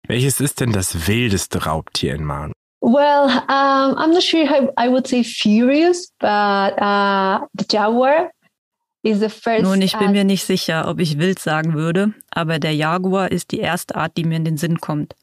Welches 0.08 0.42
ist 0.42 0.60
denn 0.60 0.74
das 0.74 1.08
wildeste 1.08 1.66
Raubtier 1.66 2.16
in 2.16 2.26
Manu? 2.26 2.54
Well, 2.82 3.30
um, 3.48 3.96
I'm 3.98 4.12
not 4.12 4.24
sure 4.24 4.46
how 4.46 4.70
I 4.78 4.90
would 4.90 5.08
say 5.08 5.24
furious, 5.24 6.12
but 6.20 6.78
uh, 6.82 7.48
the 7.54 7.66
jaguar 7.72 8.32
is 9.04 9.20
the 9.20 9.30
first. 9.30 9.64
Nun, 9.64 9.82
ich 9.82 9.98
bin 9.98 10.12
mir 10.12 10.26
nicht 10.26 10.44
sicher, 10.44 10.90
ob 10.90 11.00
ich 11.00 11.18
wild 11.18 11.40
sagen 11.40 11.74
würde, 11.76 12.14
aber 12.30 12.60
der 12.60 12.76
Jaguar 12.76 13.32
ist 13.32 13.52
die 13.52 13.60
erste 13.60 13.96
Art, 13.96 14.18
die 14.18 14.26
mir 14.26 14.36
in 14.36 14.44
den 14.44 14.58
Sinn 14.58 14.82
kommt. 14.82 15.16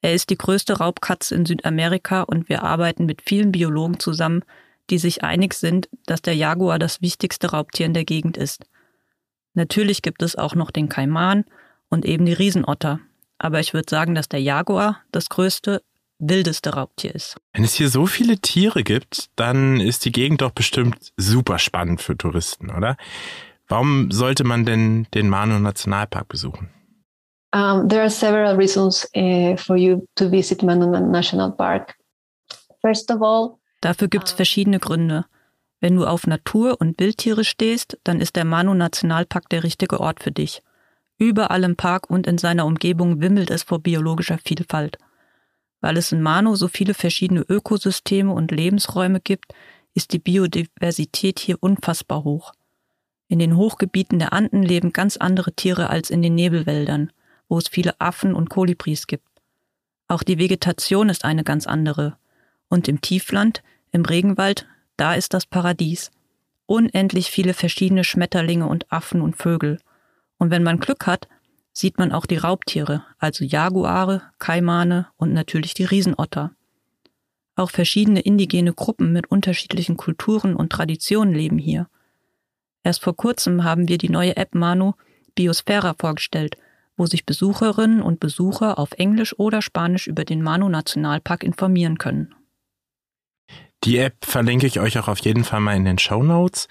Er 0.00 0.14
ist 0.14 0.30
die 0.30 0.38
größte 0.38 0.78
Raubkatze 0.78 1.34
in 1.34 1.44
Südamerika 1.44 2.22
und 2.22 2.48
wir 2.48 2.62
arbeiten 2.62 3.04
mit 3.04 3.20
vielen 3.20 3.52
Biologen 3.52 4.00
zusammen, 4.00 4.42
die 4.88 4.98
sich 4.98 5.22
einig 5.22 5.52
sind, 5.52 5.90
dass 6.06 6.22
der 6.22 6.34
Jaguar 6.34 6.78
das 6.78 7.02
wichtigste 7.02 7.50
Raubtier 7.50 7.84
in 7.84 7.94
der 7.94 8.04
Gegend 8.04 8.38
ist. 8.38 8.64
Natürlich 9.52 10.00
gibt 10.00 10.22
es 10.22 10.36
auch 10.36 10.54
noch 10.54 10.70
den 10.70 10.88
Kaiman 10.88 11.44
und 11.90 12.06
eben 12.06 12.24
die 12.24 12.32
Riesenotter. 12.32 13.00
Aber 13.38 13.60
ich 13.60 13.74
würde 13.74 13.88
sagen, 13.88 14.14
dass 14.14 14.28
der 14.28 14.40
Jaguar 14.40 15.00
das 15.12 15.28
größte, 15.28 15.82
wildeste 16.18 16.74
Raubtier 16.74 17.14
ist. 17.14 17.36
Wenn 17.52 17.64
es 17.64 17.74
hier 17.74 17.88
so 17.88 18.06
viele 18.06 18.38
Tiere 18.38 18.82
gibt, 18.82 19.30
dann 19.36 19.80
ist 19.80 20.04
die 20.04 20.12
Gegend 20.12 20.42
doch 20.42 20.50
bestimmt 20.50 21.12
super 21.16 21.58
spannend 21.58 22.02
für 22.02 22.16
Touristen, 22.16 22.70
oder? 22.70 22.96
Warum 23.68 24.10
sollte 24.10 24.44
man 24.44 24.64
denn 24.64 25.06
den 25.14 25.28
Manu 25.28 25.58
Nationalpark 25.58 26.28
besuchen? 26.28 26.70
Um, 27.54 27.88
there 27.88 28.02
are 28.02 28.10
several 28.10 28.56
reasons 28.56 29.08
uh, 29.16 29.56
for 29.56 29.76
you 29.76 30.04
to 30.16 30.30
visit 30.30 30.62
Manu 30.62 30.86
National 30.86 31.50
Park. 31.50 31.94
First 32.82 33.10
of 33.10 33.22
all, 33.22 33.58
Dafür 33.80 34.08
gibt 34.08 34.28
es 34.28 34.32
verschiedene 34.32 34.80
Gründe. 34.80 35.24
Wenn 35.80 35.96
du 35.96 36.06
auf 36.06 36.26
Natur 36.26 36.80
und 36.80 36.98
Wildtiere 36.98 37.44
stehst, 37.44 37.98
dann 38.04 38.20
ist 38.20 38.36
der 38.36 38.44
Manu 38.44 38.74
Nationalpark 38.74 39.48
der 39.48 39.62
richtige 39.62 40.00
Ort 40.00 40.22
für 40.22 40.32
dich. 40.32 40.62
Überall 41.18 41.64
im 41.64 41.76
Park 41.76 42.08
und 42.08 42.26
in 42.26 42.38
seiner 42.38 42.64
Umgebung 42.64 43.20
wimmelt 43.20 43.50
es 43.50 43.64
vor 43.64 43.80
biologischer 43.80 44.38
Vielfalt. 44.38 44.98
Weil 45.80 45.96
es 45.96 46.12
in 46.12 46.22
Manu 46.22 46.54
so 46.54 46.68
viele 46.68 46.94
verschiedene 46.94 47.40
Ökosysteme 47.40 48.32
und 48.32 48.52
Lebensräume 48.52 49.20
gibt, 49.20 49.52
ist 49.94 50.12
die 50.12 50.20
Biodiversität 50.20 51.40
hier 51.40 51.56
unfassbar 51.60 52.22
hoch. 52.22 52.52
In 53.26 53.40
den 53.40 53.56
Hochgebieten 53.56 54.20
der 54.20 54.32
Anden 54.32 54.62
leben 54.62 54.92
ganz 54.92 55.16
andere 55.16 55.52
Tiere 55.52 55.90
als 55.90 56.10
in 56.10 56.22
den 56.22 56.34
Nebelwäldern, 56.34 57.12
wo 57.48 57.58
es 57.58 57.68
viele 57.68 58.00
Affen 58.00 58.32
und 58.34 58.48
Kolibris 58.48 59.06
gibt. 59.06 59.26
Auch 60.06 60.22
die 60.22 60.38
Vegetation 60.38 61.08
ist 61.08 61.24
eine 61.24 61.44
ganz 61.44 61.66
andere. 61.66 62.16
Und 62.68 62.88
im 62.88 63.00
Tiefland, 63.00 63.62
im 63.90 64.04
Regenwald, 64.04 64.66
da 64.96 65.14
ist 65.14 65.34
das 65.34 65.46
Paradies. 65.46 66.10
Unendlich 66.66 67.30
viele 67.30 67.54
verschiedene 67.54 68.04
Schmetterlinge 68.04 68.66
und 68.66 68.90
Affen 68.90 69.20
und 69.20 69.36
Vögel. 69.36 69.78
Und 70.38 70.50
wenn 70.50 70.62
man 70.62 70.80
Glück 70.80 71.06
hat, 71.06 71.28
sieht 71.72 71.98
man 71.98 72.12
auch 72.12 72.26
die 72.26 72.36
Raubtiere, 72.36 73.04
also 73.18 73.44
Jaguare, 73.44 74.22
Kaimane 74.38 75.06
und 75.16 75.32
natürlich 75.32 75.74
die 75.74 75.84
Riesenotter. 75.84 76.52
Auch 77.54 77.70
verschiedene 77.70 78.20
indigene 78.20 78.72
Gruppen 78.72 79.12
mit 79.12 79.30
unterschiedlichen 79.30 79.96
Kulturen 79.96 80.54
und 80.54 80.70
Traditionen 80.70 81.34
leben 81.34 81.58
hier. 81.58 81.88
Erst 82.84 83.02
vor 83.02 83.16
kurzem 83.16 83.64
haben 83.64 83.88
wir 83.88 83.98
die 83.98 84.10
neue 84.10 84.36
App 84.36 84.54
Manu 84.54 84.94
Biosphära 85.34 85.94
vorgestellt, 85.98 86.56
wo 86.96 87.06
sich 87.06 87.26
Besucherinnen 87.26 88.02
und 88.02 88.20
Besucher 88.20 88.78
auf 88.78 88.92
Englisch 88.92 89.38
oder 89.38 89.62
Spanisch 89.62 90.06
über 90.06 90.24
den 90.24 90.42
Manu 90.42 90.68
Nationalpark 90.68 91.44
informieren 91.44 91.98
können. 91.98 92.34
Die 93.84 93.98
App 93.98 94.24
verlinke 94.24 94.66
ich 94.66 94.80
euch 94.80 94.98
auch 94.98 95.08
auf 95.08 95.20
jeden 95.20 95.44
Fall 95.44 95.60
mal 95.60 95.76
in 95.76 95.84
den 95.84 95.98
Show 95.98 96.22
Notes. 96.22 96.68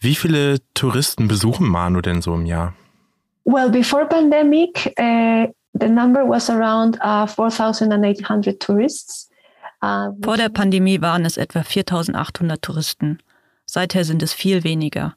Wie 0.00 0.16
viele 0.16 0.58
Touristen 0.74 1.28
besuchen 1.28 1.68
Manu 1.68 2.00
denn 2.00 2.20
so 2.20 2.34
im 2.34 2.46
Jahr? 2.46 2.74
Well, 3.44 3.70
before 3.70 4.06
pandemic, 4.06 4.94
uh, 4.98 5.46
the 5.72 5.88
number 5.88 6.24
was 6.26 6.48
around 6.50 6.98
uh, 7.00 7.26
4,800 7.26 8.58
tourists. 8.58 9.28
Uh, 9.82 10.12
Vor 10.22 10.36
der 10.36 10.48
Pandemie 10.48 11.00
waren 11.00 11.24
es 11.24 11.36
etwa 11.36 11.60
4.800 11.60 12.60
Touristen. 12.60 13.18
Seither 13.66 14.04
sind 14.04 14.22
es 14.22 14.32
viel 14.32 14.64
weniger. 14.64 15.14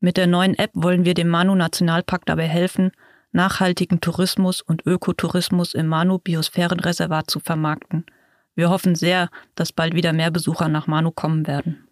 Mit 0.00 0.16
der 0.16 0.26
neuen 0.26 0.58
App 0.58 0.70
wollen 0.74 1.04
wir 1.04 1.14
dem 1.14 1.28
Manu 1.28 1.54
Nationalpark 1.54 2.24
dabei 2.24 2.46
helfen, 2.46 2.92
nachhaltigen 3.32 4.00
Tourismus 4.00 4.62
und 4.62 4.86
Ökotourismus 4.86 5.74
im 5.74 5.86
Manu 5.86 6.18
Biosphärenreservat 6.18 7.30
zu 7.30 7.40
vermarkten– 7.40 8.06
wir 8.60 8.68
hoffen 8.68 8.94
sehr, 8.94 9.30
dass 9.54 9.72
bald 9.72 9.94
wieder 9.94 10.12
mehr 10.12 10.30
Besucher 10.30 10.68
nach 10.68 10.86
Manu 10.86 11.10
kommen 11.12 11.46
werden. 11.46 11.88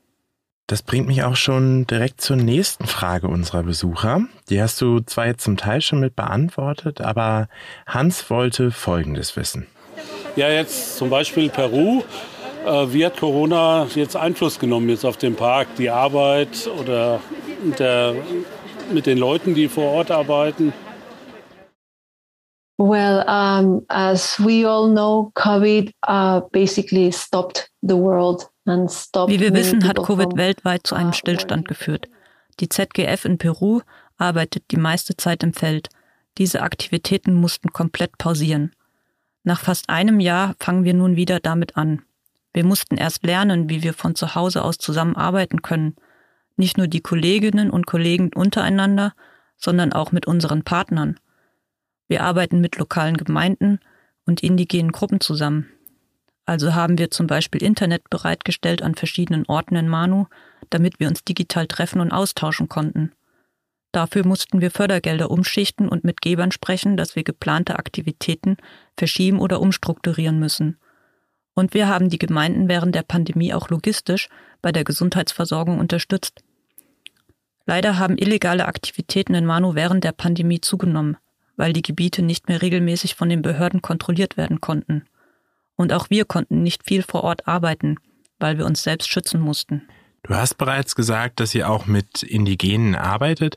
Das 0.69 0.83
bringt 0.83 1.07
mich 1.07 1.23
auch 1.23 1.35
schon 1.35 1.87
direkt 1.87 2.21
zur 2.21 2.37
nächsten 2.37 2.87
Frage 2.87 3.29
unserer 3.29 3.63
Besucher. 3.63 4.21
Die 4.51 4.61
hast 4.61 4.79
du 4.83 5.01
zwar 5.01 5.27
jetzt 5.27 5.43
zum 5.43 5.57
Teil 5.57 5.81
schon 5.81 5.99
mit 5.99 6.15
beantwortet, 6.15 7.01
aber 7.01 7.49
Hans 7.87 8.29
wollte 8.29 8.71
Folgendes 8.71 9.35
wissen. 9.35 9.67
Ja, 10.37 10.51
jetzt 10.51 10.99
zum 10.99 11.09
Beispiel 11.09 11.49
Peru. 11.49 12.03
Äh, 12.67 12.93
wie 12.93 13.07
hat 13.07 13.17
Corona 13.19 13.87
jetzt 13.95 14.15
Einfluss 14.15 14.59
genommen 14.59 14.91
jetzt 14.91 15.07
auf 15.07 15.17
den 15.17 15.37
Park, 15.37 15.69
die 15.79 15.89
Arbeit 15.89 16.69
oder 16.79 17.21
der, 17.79 18.15
mit 18.93 19.07
den 19.07 19.17
Leuten, 19.17 19.55
die 19.55 19.69
vor 19.69 19.91
Ort 19.91 20.11
arbeiten? 20.11 20.75
Well, 22.77 23.25
um, 23.27 23.87
as 23.89 24.39
we 24.39 24.69
all 24.69 24.87
know, 24.87 25.33
COVID 25.35 25.91
uh, 26.07 26.43
basically 26.53 27.11
stopped 27.11 27.71
the 27.81 27.97
world. 27.97 28.51
Wie 28.69 29.41
wir 29.41 29.55
wissen, 29.55 29.87
hat 29.87 29.97
Covid 29.97 30.37
weltweit 30.37 30.87
zu 30.87 30.95
einem 30.95 31.13
Stillstand 31.13 31.67
geführt. 31.67 32.09
Die 32.61 32.69
ZGF 32.69 33.25
in 33.25 33.39
Peru 33.39 33.81
arbeitet 34.17 34.65
die 34.71 34.77
meiste 34.77 35.17
Zeit 35.17 35.43
im 35.43 35.53
Feld. 35.53 35.89
Diese 36.39 36.63
Aktivitäten 36.63 37.35
mussten 37.35 37.73
komplett 37.73 38.19
pausieren. 38.19 38.73
Nach 39.45 39.61
fast 39.61 39.89
einem 39.89 40.21
Jahr 40.21 40.55
fangen 40.59 40.85
wir 40.85 40.95
nun 40.95 41.17
wieder 41.17 41.41
damit 41.41 41.77
an. 41.77 42.03
Wir 42.53 42.65
mussten 42.65 42.97
erst 42.97 43.25
lernen, 43.25 43.69
wie 43.71 43.83
wir 43.83 43.95
von 43.95 44.15
zu 44.15 44.35
Hause 44.35 44.63
aus 44.63 44.79
zusammenarbeiten 44.79 45.63
können. 45.63 45.97
Nicht 46.57 46.77
nur 46.77 46.89
die 46.89 47.01
Kolleginnen 47.01 47.71
und 47.71 47.87
Kollegen 47.87 48.31
untereinander, 48.35 49.15
sondern 49.57 49.93
auch 49.93 50.13
mit 50.13 50.27
unseren 50.27 50.65
Partnern. 50.65 51.19
Wir 52.09 52.23
arbeiten 52.23 52.61
mit 52.61 52.77
lokalen 52.77 53.17
Gemeinden 53.17 53.81
und 54.27 54.43
indigenen 54.43 54.93
Gruppen 54.93 55.21
zusammen. 55.21 55.69
Also 56.49 56.75
haben 56.75 56.97
wir 56.97 57.11
zum 57.11 57.27
Beispiel 57.27 57.63
Internet 57.63 58.09
bereitgestellt 58.09 58.81
an 58.81 58.95
verschiedenen 58.95 59.45
Orten 59.49 59.77
in 59.77 59.87
Manu, 59.87 60.29
damit 60.71 60.99
wir 60.99 61.09
uns 61.09 61.23
digital 61.23 61.67
treffen 61.67 62.01
und 62.01 62.11
austauschen 62.11 62.71
konnten. 62.71 63.13
Dafür 63.93 64.27
mussten 64.27 64.63
wir 64.63 64.71
Fördergelder 64.71 65.31
umschichten 65.31 65.91
und 65.91 66.05
mit 66.05 66.23
Gebern 66.23 66.51
sprechen, 66.51 66.97
dass 66.97 67.17
wir 67.17 67.23
geplante 67.23 67.79
Aktivitäten 67.79 68.57
verschieben 68.97 69.41
oder 69.41 69.61
umstrukturieren 69.61 70.39
müssen. 70.39 70.79
Und 71.53 71.75
wir 71.75 71.87
haben 71.87 72.09
die 72.09 72.19
Gemeinden 72.19 72.67
während 72.67 72.95
der 72.95 73.03
Pandemie 73.03 73.53
auch 73.53 73.69
logistisch 73.69 74.31
bei 74.63 74.73
der 74.73 74.85
Gesundheitsversorgung 74.85 75.79
unterstützt. 75.79 76.43
Leider 77.67 77.99
haben 77.99 78.17
illegale 78.17 78.65
Aktivitäten 78.65 79.35
in 79.35 79.45
Manu 79.45 79.75
während 79.75 80.03
der 80.03 80.13
Pandemie 80.13 80.63
zugenommen 80.63 81.19
weil 81.59 81.73
die 81.73 81.83
Gebiete 81.83 82.23
nicht 82.23 82.49
mehr 82.49 82.63
regelmäßig 82.63 83.17
von 83.17 83.29
den 83.29 83.43
Behörden 83.43 83.83
kontrolliert 83.83 84.37
werden 84.37 84.61
konnten. 84.61 85.05
Und 85.79 85.93
auch 85.93 86.11
wir 86.11 86.25
konnten 86.25 86.63
nicht 86.63 86.85
viel 86.85 87.03
vor 87.03 87.23
Ort 87.25 87.47
arbeiten, 87.47 87.97
weil 88.41 88.59
wir 88.59 88.67
uns 88.67 88.83
selbst 88.83 89.09
schützen 89.09 89.41
mussten. 89.41 89.89
Du 90.25 90.35
hast 90.35 90.59
bereits 90.59 90.97
gesagt, 90.97 91.41
dass 91.41 91.55
ihr 91.55 91.71
auch 91.71 91.87
mit 91.87 92.25
Indigenen 92.25 92.97
arbeitet. 92.97 93.57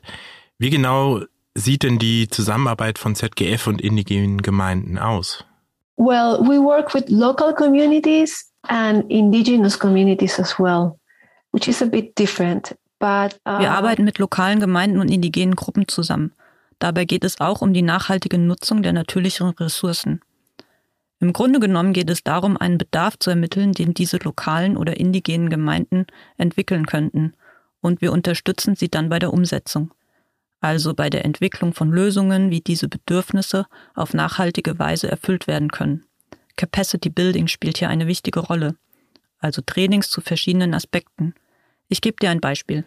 Wie 0.56 0.70
genau 0.70 1.20
sieht 1.54 1.82
denn 1.82 1.98
die 1.98 2.28
Zusammenarbeit 2.28 2.98
von 2.98 3.16
ZGF 3.16 3.66
und 3.66 3.80
indigenen 3.80 4.40
Gemeinden 4.40 4.98
aus? 4.98 5.44
Well, 5.96 6.38
we 6.40 6.62
work 6.62 6.94
with 6.94 7.08
local 7.08 7.52
communities 7.52 8.50
and 8.68 9.04
indigenous 9.10 9.76
communities 9.76 10.38
as 10.38 10.58
well, 10.58 10.98
which 11.50 11.68
is 11.68 11.82
a 11.82 11.86
bit 11.86 12.16
different. 12.16 12.76
But, 13.00 13.40
uh, 13.46 13.58
Wir 13.58 13.72
arbeiten 13.72 14.04
mit 14.04 14.18
lokalen 14.18 14.60
Gemeinden 14.60 15.00
und 15.00 15.10
indigenen 15.10 15.56
Gruppen 15.56 15.88
zusammen. 15.88 16.32
Dabei 16.78 17.04
geht 17.04 17.24
es 17.24 17.40
auch 17.40 17.60
um 17.60 17.74
die 17.74 17.82
nachhaltige 17.82 18.38
Nutzung 18.38 18.82
der 18.82 18.92
natürlichen 18.92 19.48
Ressourcen. 19.50 20.20
Im 21.22 21.32
Grunde 21.32 21.60
genommen 21.60 21.92
geht 21.92 22.10
es 22.10 22.24
darum, 22.24 22.56
einen 22.56 22.78
Bedarf 22.78 23.16
zu 23.16 23.30
ermitteln, 23.30 23.74
den 23.74 23.94
diese 23.94 24.16
lokalen 24.16 24.76
oder 24.76 24.96
indigenen 24.96 25.50
Gemeinden 25.50 26.08
entwickeln 26.36 26.84
könnten, 26.84 27.34
und 27.80 28.00
wir 28.00 28.10
unterstützen 28.10 28.74
sie 28.74 28.88
dann 28.88 29.08
bei 29.08 29.20
der 29.20 29.32
Umsetzung, 29.32 29.92
also 30.60 30.94
bei 30.94 31.10
der 31.10 31.24
Entwicklung 31.24 31.74
von 31.74 31.92
Lösungen, 31.92 32.50
wie 32.50 32.60
diese 32.60 32.88
Bedürfnisse 32.88 33.66
auf 33.94 34.14
nachhaltige 34.14 34.80
Weise 34.80 35.08
erfüllt 35.08 35.46
werden 35.46 35.70
können. 35.70 36.04
Capacity 36.56 37.08
Building 37.08 37.46
spielt 37.46 37.78
hier 37.78 37.88
eine 37.88 38.08
wichtige 38.08 38.40
Rolle, 38.40 38.74
also 39.38 39.62
Trainings 39.64 40.10
zu 40.10 40.22
verschiedenen 40.22 40.74
Aspekten. 40.74 41.34
Ich 41.86 42.00
gebe 42.00 42.16
dir 42.20 42.30
ein 42.30 42.40
Beispiel. 42.40 42.84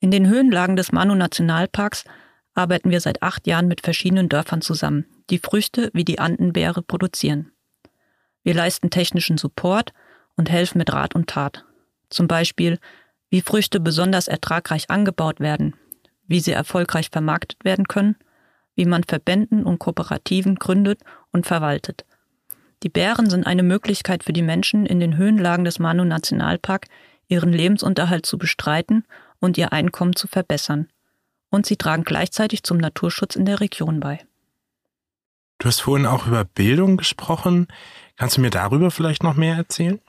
In 0.00 0.10
den 0.10 0.28
Höhenlagen 0.28 0.76
des 0.76 0.92
Manu 0.92 1.14
Nationalparks 1.14 2.04
arbeiten 2.52 2.90
wir 2.90 3.00
seit 3.00 3.22
acht 3.22 3.46
Jahren 3.46 3.66
mit 3.66 3.80
verschiedenen 3.80 4.28
Dörfern 4.28 4.60
zusammen, 4.60 5.06
die 5.30 5.38
Früchte 5.38 5.90
wie 5.92 6.04
die 6.04 6.18
Andenbeere 6.18 6.82
produzieren. 6.82 7.52
Wir 8.42 8.54
leisten 8.54 8.90
technischen 8.90 9.38
Support 9.38 9.92
und 10.36 10.50
helfen 10.50 10.78
mit 10.78 10.92
Rat 10.92 11.14
und 11.14 11.28
Tat. 11.28 11.64
Zum 12.10 12.28
Beispiel, 12.28 12.78
wie 13.30 13.40
Früchte 13.40 13.80
besonders 13.80 14.28
ertragreich 14.28 14.88
angebaut 14.90 15.40
werden, 15.40 15.74
wie 16.28 16.40
sie 16.40 16.52
erfolgreich 16.52 17.08
vermarktet 17.10 17.64
werden 17.64 17.88
können, 17.88 18.16
wie 18.76 18.84
man 18.84 19.04
Verbänden 19.04 19.64
und 19.64 19.78
Kooperativen 19.78 20.56
gründet 20.56 21.00
und 21.32 21.46
verwaltet. 21.46 22.04
Die 22.82 22.88
Bären 22.88 23.30
sind 23.30 23.46
eine 23.46 23.62
Möglichkeit 23.62 24.22
für 24.22 24.32
die 24.32 24.42
Menschen 24.42 24.86
in 24.86 25.00
den 25.00 25.16
Höhenlagen 25.16 25.64
des 25.64 25.78
Manu 25.78 26.04
Nationalpark, 26.04 26.86
ihren 27.26 27.52
Lebensunterhalt 27.52 28.26
zu 28.26 28.38
bestreiten 28.38 29.04
und 29.40 29.58
ihr 29.58 29.72
Einkommen 29.72 30.14
zu 30.14 30.28
verbessern. 30.28 30.88
Und 31.50 31.66
sie 31.66 31.76
tragen 31.76 32.04
gleichzeitig 32.04 32.62
zum 32.62 32.76
Naturschutz 32.76 33.34
in 33.34 33.46
der 33.46 33.60
Region 33.60 33.98
bei. 33.98 34.20
Du 35.58 35.68
hast 35.68 35.80
vorhin 35.80 36.06
auch 36.06 36.26
über 36.26 36.44
Bildung 36.44 36.96
gesprochen. 36.96 37.66
Kannst 38.16 38.36
du 38.36 38.40
mir 38.40 38.50
darüber 38.50 38.90
vielleicht 38.90 39.22
noch 39.22 39.34
mehr 39.34 39.56
erzählen? 39.56 40.00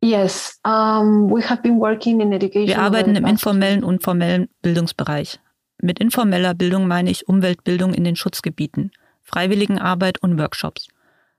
Yes, 0.00 0.60
um, 0.64 1.30
we 1.30 1.48
have 1.48 1.62
been 1.62 1.80
working 1.80 2.20
in 2.20 2.32
education. 2.32 2.68
Wir 2.68 2.80
arbeiten 2.80 3.16
im 3.16 3.24
informellen 3.24 3.82
und 3.82 4.02
formellen 4.02 4.48
Bildungsbereich. 4.60 5.40
Mit 5.80 5.98
informeller 5.98 6.54
Bildung 6.54 6.86
meine 6.86 7.10
ich 7.10 7.26
Umweltbildung 7.26 7.94
in 7.94 8.04
den 8.04 8.14
Schutzgebieten, 8.14 8.92
Freiwilligenarbeit 9.22 10.22
und 10.22 10.38
Workshops. 10.38 10.88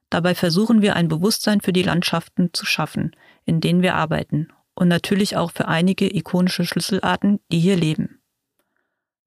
Dabei 0.10 0.36
versuchen 0.36 0.82
wir 0.82 0.96
ein 0.96 1.08
Bewusstsein 1.08 1.62
für 1.62 1.74
die 1.74 1.84
Landschaften 1.84 2.52
zu 2.54 2.66
schaffen, 2.66 3.16
in 3.46 3.62
denen 3.62 3.82
wir 3.82 3.96
arbeiten 3.96 4.50
und 4.74 4.88
natürlich 4.88 5.38
auch 5.38 5.52
für 5.52 5.68
einige 5.68 6.14
ikonische 6.14 6.66
Schlüsselarten, 6.66 7.40
die 7.52 7.60
hier 7.60 7.76
leben. 7.76 8.20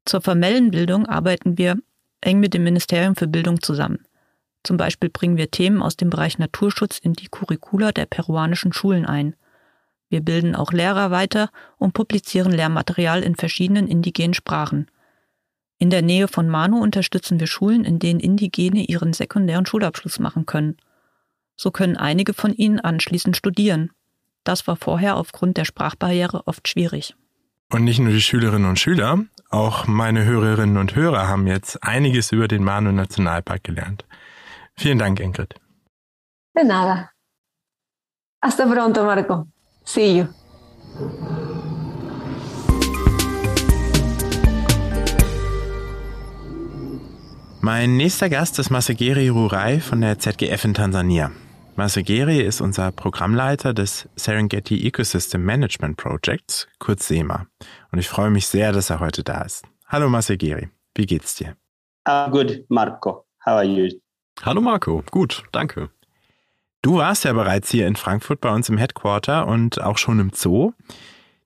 Zur 0.05 0.21
formellen 0.21 0.71
Bildung 0.71 1.07
arbeiten 1.07 1.59
wir 1.59 1.77
eng 2.21 2.41
mit 2.41 2.55
dem 2.55 2.65
Ministerium 2.65 3.17
für 3.17 3.27
Bildung 3.27 3.63
zusammen. 3.63 4.05
Zum 4.65 4.77
Beispiel 4.77 5.09
bringen 5.09 5.37
wir 5.37 5.51
Themen 5.51 5.83
aus 5.83 5.97
dem 5.97 6.11
Bereich 6.11 6.39
Naturschutz 6.39 6.99
in 6.99 7.13
die 7.13 7.29
Curricula 7.29 7.93
der 7.93 8.07
peruanischen 8.07 8.73
Schulen 8.73 9.07
ein. 9.07 9.35
Wir 10.11 10.21
bilden 10.21 10.57
auch 10.57 10.73
Lehrer 10.73 11.11
weiter 11.11 11.51
und 11.77 11.93
publizieren 11.93 12.53
Lehrmaterial 12.53 13.23
in 13.23 13.37
verschiedenen 13.37 13.87
indigenen 13.87 14.35
Sprachen. 14.35 14.91
In 15.79 15.91
der 15.91 16.03
Nähe 16.03 16.27
von 16.27 16.49
Manu 16.49 16.83
unterstützen 16.83 17.39
wir 17.39 17.47
Schulen, 17.47 17.85
in 17.85 17.99
denen 17.99 18.19
Indigene 18.19 18.85
ihren 18.85 19.13
sekundären 19.13 19.65
Schulabschluss 19.65 20.19
machen 20.19 20.45
können. 20.45 20.77
So 21.57 21.71
können 21.71 21.97
einige 21.97 22.35
von 22.35 22.53
ihnen 22.53 22.81
anschließend 22.81 23.37
studieren. 23.37 23.91
Das 24.45 24.67
war 24.67 24.77
vorher 24.77 25.17
aufgrund 25.17 25.57
der 25.57 25.65
Sprachbarriere 25.65 26.47
oft 26.47 26.67
schwierig. 26.69 27.15
Und 27.71 27.85
nicht 27.85 28.01
nur 28.01 28.13
die 28.13 28.21
Schülerinnen 28.21 28.69
und 28.69 28.79
Schüler, 28.79 29.25
auch 29.51 29.87
meine 29.87 30.25
Hörerinnen 30.25 30.77
und 30.77 30.95
Hörer 30.95 31.29
haben 31.29 31.47
jetzt 31.47 31.83
einiges 31.83 32.33
über 32.33 32.49
den 32.49 32.63
Manu 32.65 32.93
Nationalpark 32.93 33.65
gelernt. 33.65 34.05
Vielen 34.77 34.99
Dank, 34.99 35.21
Ingrid. 35.21 35.55
De 36.55 36.65
nada. 36.65 37.11
Hasta 38.43 38.67
pronto, 38.67 39.05
Marco. 39.05 39.47
See 39.85 40.19
you. 40.19 40.27
Mein 47.61 47.97
nächster 47.97 48.29
Gast 48.29 48.59
ist 48.59 48.71
Masegeri 48.71 49.29
Rurai 49.29 49.81
von 49.81 50.01
der 50.01 50.19
ZGF 50.19 50.65
in 50.65 50.75
Tansania. 50.75 51.33
Masegeri 51.79 52.41
ist 52.41 52.61
unser 52.61 52.91
Programmleiter 52.91 53.73
des 53.73 54.09
Serengeti 54.17 54.85
Ecosystem 54.85 55.45
Management 55.45 55.97
Projects, 55.97 56.67
kurz 56.81 57.07
SEMA. 57.07 57.47
Und 57.93 58.01
ich 58.01 58.09
freue 58.09 58.31
mich 58.31 58.49
sehr, 58.49 58.73
dass 58.73 58.91
er 58.91 58.99
heute 58.99 59.23
da 59.23 59.43
ist. 59.43 59.65
Hallo 59.87 60.09
Masegeri, 60.09 60.71
wie 60.97 61.07
geht's 61.07 61.37
dir? 61.37 61.55
Uh, 62.09 62.29
good, 62.33 62.65
Marco. 62.69 63.27
How 63.47 63.59
are 63.59 63.65
you? 63.65 63.97
Hallo 64.43 64.61
Marco, 64.61 65.05
gut, 65.13 65.45
danke. 65.53 65.91
Du 66.83 66.97
warst 66.97 67.23
ja 67.23 67.33
bereits 67.33 67.71
hier 67.71 67.87
in 67.87 67.95
Frankfurt 67.95 68.41
bei 68.41 68.51
uns 68.53 68.69
im 68.69 68.77
Headquarter 68.77 69.47
und 69.47 69.81
auch 69.81 69.99
schon 69.99 70.19
im 70.19 70.33
Zoo. 70.35 70.73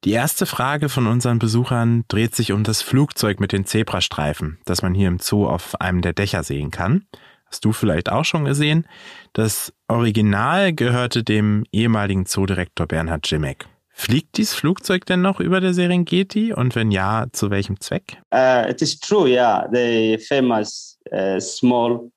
Die 0.05 0.12
erste 0.12 0.47
Frage 0.47 0.88
von 0.88 1.09
unseren 1.09 1.40
Besuchern 1.40 2.05
dreht 2.09 2.35
sich 2.35 2.53
um 2.53 2.64
das 2.64 2.81
Flugzeug 2.81 3.38
mit 3.38 3.53
den 3.53 3.66
Zebrastreifen, 3.66 4.59
das 4.64 4.81
man 4.81 4.95
hier 4.95 5.09
im 5.09 5.18
Zoo 5.18 5.47
auf 5.47 5.79
einem 5.79 6.01
der 6.01 6.14
Dächer 6.14 6.42
sehen 6.42 6.71
kann. 6.71 7.05
Hast 7.53 7.67
du 7.67 7.73
vielleicht 7.73 8.11
auch 8.11 8.25
schon 8.25 8.47
gesehen? 8.47 8.87
Das 9.35 9.75
Original 9.87 10.73
gehörte 10.73 11.23
dem 11.23 11.65
ehemaligen 11.71 12.25
Zoodirektor 12.25 12.87
Bernhard 12.87 13.31
Jimek. 13.31 13.67
Fliegt 13.91 14.38
dieses 14.38 14.55
Flugzeug 14.55 15.05
denn 15.05 15.21
noch 15.21 15.38
über 15.38 15.61
der 15.61 15.75
Serengeti 15.75 16.55
und 16.55 16.75
wenn 16.75 16.91
ja, 16.91 17.27
zu 17.33 17.51
welchem 17.51 17.79
Zweck? 17.79 18.17
Uh, 18.33 18.71
it 18.71 18.81
is 18.81 18.99
true, 18.99 19.29
yeah. 19.29 19.69
The 19.71 20.17
famous 20.17 20.99
uh, 21.12 21.38
small 21.38 22.11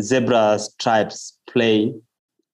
zebra 0.00 0.56
stripes 0.60 1.36
plane 1.46 2.00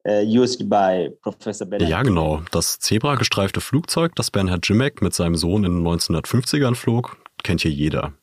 uh, 0.09 0.23
used 0.23 0.67
by 0.71 1.11
Professor 1.21 1.67
Bernhard. 1.67 1.91
Ja, 1.91 2.03
genau. 2.03 2.41
Das 2.53 2.79
zebragestreifte 2.79 3.61
Flugzeug, 3.61 4.15
das 4.17 4.31
Bernhard 4.31 4.67
Jimek 4.67 5.03
mit 5.03 5.13
seinem 5.13 5.37
Sohn 5.37 5.65
in 5.65 5.85
den 5.85 5.87
1950ern 5.87 6.75
flog, 6.75 7.19
kennt 7.45 7.61
hier 7.61 7.71
jeder. 7.71 8.15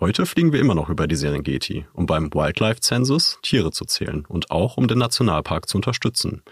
Heute 0.00 0.24
fliegen 0.24 0.52
wir 0.52 0.60
immer 0.60 0.74
noch 0.74 0.88
über 0.88 1.06
die 1.06 1.16
Serengeti, 1.16 1.86
um 1.92 2.06
beim 2.06 2.32
Wildlife 2.32 2.80
Census 2.80 3.38
Tiere 3.42 3.70
zu 3.70 3.84
zählen 3.84 4.24
und 4.26 4.50
auch 4.50 4.78
um 4.78 4.88
den 4.88 4.98
Nationalpark 4.98 5.68
zu 5.68 5.76
unterstützen. 5.76 6.42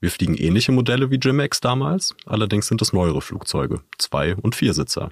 Wir 0.00 0.10
fliegen 0.10 0.34
ähnliche 0.34 0.72
Modelle 0.72 1.10
wie 1.10 1.18
Jimex 1.18 1.60
damals, 1.60 2.14
allerdings 2.26 2.66
sind 2.66 2.82
es 2.82 2.92
neuere 2.92 3.22
Flugzeuge, 3.22 3.80
Zwei- 3.98 4.36
und 4.36 4.54
Viersitzer. 4.54 5.10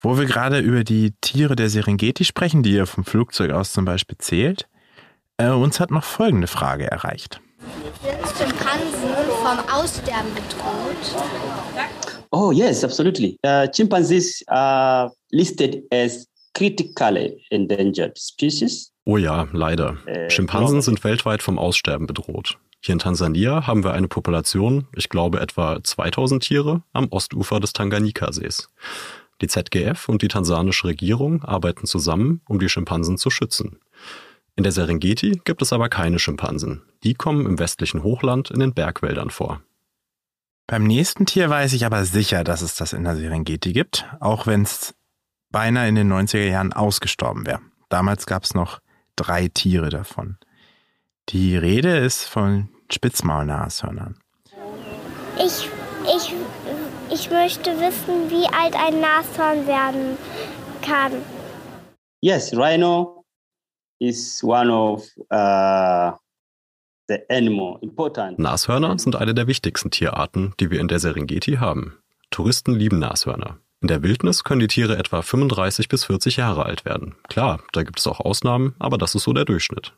Wo 0.00 0.18
wir 0.18 0.26
gerade 0.26 0.58
über 0.58 0.84
die 0.84 1.14
Tiere 1.20 1.56
der 1.56 1.70
Serengeti 1.70 2.24
sprechen, 2.24 2.62
die 2.62 2.72
ihr 2.72 2.86
vom 2.86 3.04
Flugzeug 3.04 3.52
aus 3.52 3.72
zum 3.72 3.84
Beispiel 3.84 4.18
zählt, 4.18 4.68
äh, 5.36 5.48
uns 5.48 5.80
hat 5.80 5.90
noch 5.90 6.04
folgende 6.04 6.46
Frage 6.46 6.90
erreicht. 6.90 7.40
Sind 8.02 8.36
Schimpansen 8.36 9.10
vom 9.42 9.58
Aussterben 9.72 10.34
bedroht? 10.34 11.24
Oh, 12.30 12.52
yes, 12.52 12.82
absolutely. 12.84 13.38
Uh, 13.46 13.66
chimpanzees 13.68 14.42
are 14.48 15.12
listed 15.30 15.82
as 15.92 16.26
critically 16.54 17.44
endangered 17.50 18.18
species. 18.18 18.92
Oh 19.06 19.16
ja, 19.16 19.46
leider. 19.52 19.96
Äh, 20.06 20.30
Schimpansen 20.30 20.82
sind 20.82 21.04
weltweit 21.04 21.42
vom 21.42 21.58
Aussterben 21.58 22.06
bedroht. 22.06 22.58
Hier 22.80 22.94
in 22.94 22.98
Tansania 22.98 23.66
haben 23.66 23.84
wir 23.84 23.92
eine 23.92 24.08
Population, 24.08 24.86
ich 24.94 25.08
glaube 25.08 25.40
etwa 25.40 25.82
2000 25.82 26.42
Tiere, 26.42 26.82
am 26.92 27.08
Ostufer 27.08 27.60
des 27.60 27.72
Tanganjika-Sees. 27.72 28.68
Die 29.40 29.48
ZGF 29.48 30.08
und 30.08 30.22
die 30.22 30.28
tansanische 30.28 30.88
Regierung 30.88 31.42
arbeiten 31.44 31.86
zusammen, 31.86 32.40
um 32.48 32.58
die 32.58 32.68
Schimpansen 32.68 33.18
zu 33.18 33.30
schützen. 33.30 33.78
In 34.56 34.62
der 34.62 34.72
Serengeti 34.72 35.40
gibt 35.44 35.62
es 35.62 35.72
aber 35.72 35.88
keine 35.88 36.18
Schimpansen. 36.18 36.82
Die 37.02 37.14
kommen 37.14 37.44
im 37.44 37.58
westlichen 37.58 38.04
Hochland 38.04 38.50
in 38.50 38.60
den 38.60 38.72
Bergwäldern 38.72 39.30
vor. 39.30 39.62
Beim 40.66 40.84
nächsten 40.84 41.26
Tier 41.26 41.50
weiß 41.50 41.72
ich 41.72 41.84
aber 41.84 42.04
sicher, 42.04 42.44
dass 42.44 42.62
es 42.62 42.76
das 42.76 42.92
in 42.92 43.04
der 43.04 43.16
Serengeti 43.16 43.72
gibt, 43.72 44.06
auch 44.20 44.46
wenn 44.46 44.62
es 44.62 44.94
beinahe 45.50 45.88
in 45.88 45.96
den 45.96 46.12
90er 46.12 46.46
Jahren 46.46 46.72
ausgestorben 46.72 47.46
wäre. 47.46 47.60
Damals 47.88 48.26
gab 48.26 48.44
es 48.44 48.54
noch 48.54 48.80
drei 49.16 49.48
Tiere 49.48 49.90
davon. 49.90 50.38
Die 51.30 51.56
Rede 51.56 51.98
ist 51.98 52.24
von 52.24 52.68
Spitzmaulnashörnern. 52.90 54.18
Ich, 55.36 55.68
ich, 56.04 56.34
ich 57.12 57.30
möchte 57.30 57.70
wissen, 57.80 58.30
wie 58.30 58.46
alt 58.46 58.74
ein 58.74 59.00
Nashorn 59.00 59.66
werden 59.66 60.16
kann. 60.80 61.12
Yes, 62.20 62.56
rhino 62.56 63.23
is 64.08 64.42
one 64.42 64.70
of 64.70 65.06
uh, 65.30 66.16
the 67.08 67.18
animal 67.28 67.78
important. 67.82 68.38
Nashörner 68.38 68.98
sind 68.98 69.16
eine 69.16 69.34
der 69.34 69.46
wichtigsten 69.46 69.90
Tierarten, 69.90 70.54
die 70.60 70.70
wir 70.70 70.80
in 70.80 70.88
der 70.88 70.98
Serengeti 70.98 71.56
haben. 71.56 71.98
Touristen 72.30 72.74
lieben 72.74 72.98
Nashörner. 72.98 73.58
In 73.80 73.88
der 73.88 74.02
Wildnis 74.02 74.44
können 74.44 74.60
die 74.60 74.68
Tiere 74.68 74.96
etwa 74.96 75.22
35 75.22 75.88
bis 75.88 76.04
40 76.04 76.36
Jahre 76.36 76.64
alt 76.64 76.84
werden. 76.84 77.16
Klar, 77.28 77.60
da 77.72 77.82
gibt 77.82 77.98
es 77.98 78.06
auch 78.06 78.20
Ausnahmen, 78.20 78.74
aber 78.78 78.96
das 78.96 79.14
ist 79.14 79.24
so 79.24 79.32
der 79.32 79.44
Durchschnitt. 79.44 79.92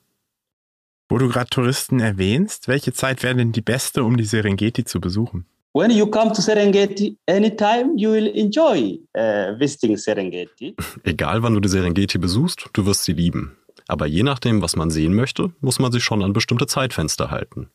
Wo 1.08 1.18
du 1.18 1.28
gerade 1.28 1.50
Touristen 1.50 2.00
erwähnst, 2.00 2.66
welche 2.66 2.92
Zeit 2.92 3.22
wäre 3.22 3.36
denn 3.36 3.52
die 3.52 3.60
beste, 3.60 4.02
um 4.02 4.16
die 4.16 4.24
Serengeti 4.24 4.84
zu 4.84 5.00
besuchen? 5.00 5.46
when 5.76 5.90
you 5.90 6.06
come 6.06 6.32
to 6.32 6.40
Serengeti, 6.40 7.18
anytime 7.28 7.98
you 7.98 8.10
will 8.10 8.28
enjoy 8.28 8.98
uh, 9.14 9.52
visiting 9.58 9.96
Serengeti. 9.98 10.74
Egal 11.04 11.42
wann 11.42 11.52
du 11.52 11.60
die 11.60 11.68
Serengeti 11.68 12.16
besuchst, 12.18 12.70
du 12.72 12.86
wirst 12.86 13.04
sie 13.04 13.12
lieben. 13.12 13.58
Aber 13.88 14.06
je 14.06 14.22
nachdem, 14.22 14.62
was 14.62 14.76
man 14.76 14.90
sehen 14.90 15.14
möchte, 15.14 15.52
muss 15.60 15.78
man 15.78 15.92
sich 15.92 16.02
schon 16.02 16.22
an 16.22 16.32
bestimmte 16.32 16.66
Zeitfenster 16.66 17.30
halten. 17.30 17.70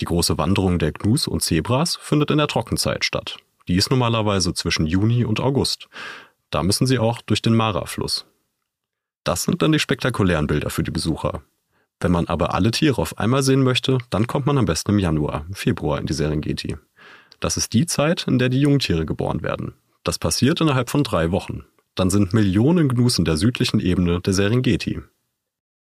Die 0.00 0.04
große 0.04 0.38
Wanderung 0.38 0.78
der 0.78 0.92
Gnus 0.92 1.26
und 1.26 1.42
Zebras 1.42 1.96
findet 1.96 2.30
in 2.30 2.38
der 2.38 2.46
Trockenzeit 2.46 3.04
statt. 3.04 3.36
Die 3.68 3.76
ist 3.76 3.90
normalerweise 3.90 4.54
zwischen 4.54 4.86
Juni 4.86 5.24
und 5.24 5.40
August. 5.40 5.88
Da 6.50 6.62
müssen 6.62 6.86
sie 6.86 6.98
auch 6.98 7.20
durch 7.22 7.42
den 7.42 7.54
Mara-Fluss. 7.54 8.26
Das 9.24 9.42
sind 9.42 9.60
dann 9.62 9.72
die 9.72 9.78
spektakulären 9.78 10.46
Bilder 10.46 10.70
für 10.70 10.82
die 10.82 10.90
Besucher. 10.90 11.42
Wenn 12.00 12.12
man 12.12 12.26
aber 12.28 12.54
alle 12.54 12.70
Tiere 12.70 13.00
auf 13.00 13.18
einmal 13.18 13.42
sehen 13.42 13.62
möchte, 13.62 13.98
dann 14.08 14.26
kommt 14.26 14.46
man 14.46 14.56
am 14.56 14.64
besten 14.64 14.92
im 14.92 14.98
Januar, 14.98 15.44
Februar 15.52 15.98
in 15.98 16.06
die 16.06 16.14
Serengeti. 16.14 16.76
Das 17.38 17.56
ist 17.56 17.74
die 17.74 17.86
Zeit, 17.86 18.26
in 18.26 18.38
der 18.38 18.48
die 18.48 18.60
Jungtiere 18.60 19.04
geboren 19.04 19.42
werden. 19.42 19.74
Das 20.02 20.18
passiert 20.18 20.60
innerhalb 20.60 20.88
von 20.88 21.04
drei 21.04 21.30
Wochen. 21.30 21.64
Dann 21.94 22.08
sind 22.08 22.32
Millionen 22.32 22.88
Gnus 22.88 23.18
in 23.18 23.26
der 23.26 23.36
südlichen 23.36 23.80
Ebene 23.80 24.20
der 24.20 24.32
Serengeti. 24.32 25.02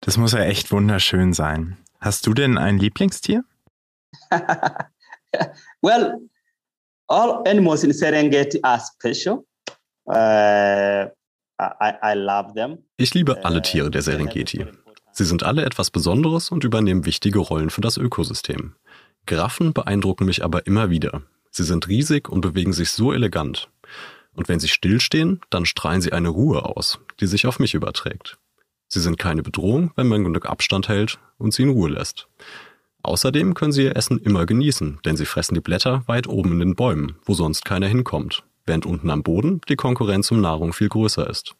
Das 0.05 0.17
muss 0.17 0.33
ja 0.33 0.39
echt 0.39 0.71
wunderschön 0.71 1.33
sein. 1.33 1.77
Hast 1.99 2.27
du 2.27 2.33
denn 2.33 2.57
ein 2.57 2.77
Lieblingstier? 2.77 3.43
well, 5.81 6.19
all 7.07 7.41
animals 7.47 7.83
in 7.83 7.93
Serengeti 7.93 8.59
are 8.63 8.81
special. 8.81 9.45
Uh, 10.05 11.09
I, 11.59 11.93
I 12.03 12.13
love 12.15 12.53
them. 12.53 12.79
Ich 12.97 13.13
liebe 13.13 13.45
alle 13.45 13.61
Tiere 13.61 13.89
der 13.89 14.01
Serengeti. 14.01 14.65
Sie 15.13 15.25
sind 15.25 15.43
alle 15.43 15.63
etwas 15.63 15.91
Besonderes 15.91 16.49
und 16.49 16.63
übernehmen 16.63 17.05
wichtige 17.05 17.39
Rollen 17.39 17.69
für 17.69 17.81
das 17.81 17.97
Ökosystem. 17.97 18.75
Giraffen 19.25 19.71
beeindrucken 19.71 20.25
mich 20.25 20.43
aber 20.43 20.67
immer 20.67 20.89
wieder. 20.89 21.21
Sie 21.51 21.63
sind 21.63 21.87
riesig 21.87 22.27
und 22.27 22.41
bewegen 22.41 22.73
sich 22.73 22.89
so 22.91 23.13
elegant. 23.13 23.69
Und 24.33 24.49
wenn 24.49 24.59
sie 24.59 24.67
stillstehen, 24.67 25.39
dann 25.49 25.65
strahlen 25.65 26.01
sie 26.01 26.11
eine 26.11 26.29
Ruhe 26.29 26.65
aus, 26.65 26.99
die 27.19 27.27
sich 27.27 27.45
auf 27.45 27.59
mich 27.59 27.75
überträgt. 27.75 28.37
Sie 28.93 28.99
sind 28.99 29.17
keine 29.17 29.41
Bedrohung, 29.41 29.89
wenn 29.95 30.07
man 30.07 30.23
genug 30.23 30.45
Abstand 30.45 30.87
hält 30.87 31.17
und 31.39 31.51
sie 31.51 31.63
in 31.63 31.69
Ruhe 31.69 31.89
lässt. 31.89 32.27
Außerdem 33.01 33.55
können 33.55 33.71
sie 33.71 33.85
ihr 33.85 33.95
Essen 33.97 34.19
immer 34.19 34.45
genießen, 34.45 34.99
denn 35.03 35.17
sie 35.17 35.25
fressen 35.25 35.55
die 35.55 35.61
Blätter 35.61 36.03
weit 36.05 36.27
oben 36.27 36.51
in 36.51 36.59
den 36.59 36.75
Bäumen, 36.75 37.15
wo 37.25 37.33
sonst 37.33 37.65
keiner 37.65 37.87
hinkommt, 37.87 38.43
während 38.67 38.85
unten 38.85 39.09
am 39.09 39.23
Boden 39.23 39.61
die 39.67 39.77
Konkurrenz 39.77 40.29
um 40.29 40.41
Nahrung 40.41 40.73
viel 40.73 40.89
größer 40.89 41.27
ist. 41.27 41.55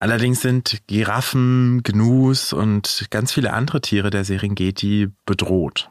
Allerdings 0.00 0.40
sind 0.40 0.82
Giraffen, 0.88 1.84
Gnus 1.84 2.52
und 2.52 3.06
ganz 3.10 3.32
viele 3.32 3.52
andere 3.52 3.80
Tiere 3.80 4.10
der 4.10 4.24
Serengeti 4.24 5.10
bedroht. 5.26 5.90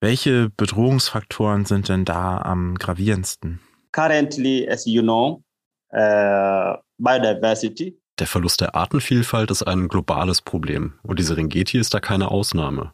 Welche 0.00 0.50
Bedrohungsfaktoren 0.56 1.64
sind 1.64 1.88
denn 1.88 2.04
da 2.04 2.38
am 2.38 2.74
gravierendsten? 2.74 3.60
Currently, 3.92 4.68
as 4.68 4.84
you 4.84 5.02
know, 5.02 5.44
uh, 5.92 6.76
biodiversity. 6.98 7.96
Der 8.18 8.26
Verlust 8.26 8.60
der 8.60 8.74
Artenvielfalt 8.74 9.50
ist 9.52 9.62
ein 9.62 9.86
globales 9.86 10.42
Problem 10.42 10.94
und 11.02 11.20
die 11.20 11.22
Serengeti 11.22 11.78
ist 11.78 11.94
da 11.94 12.00
keine 12.00 12.30
Ausnahme. 12.30 12.92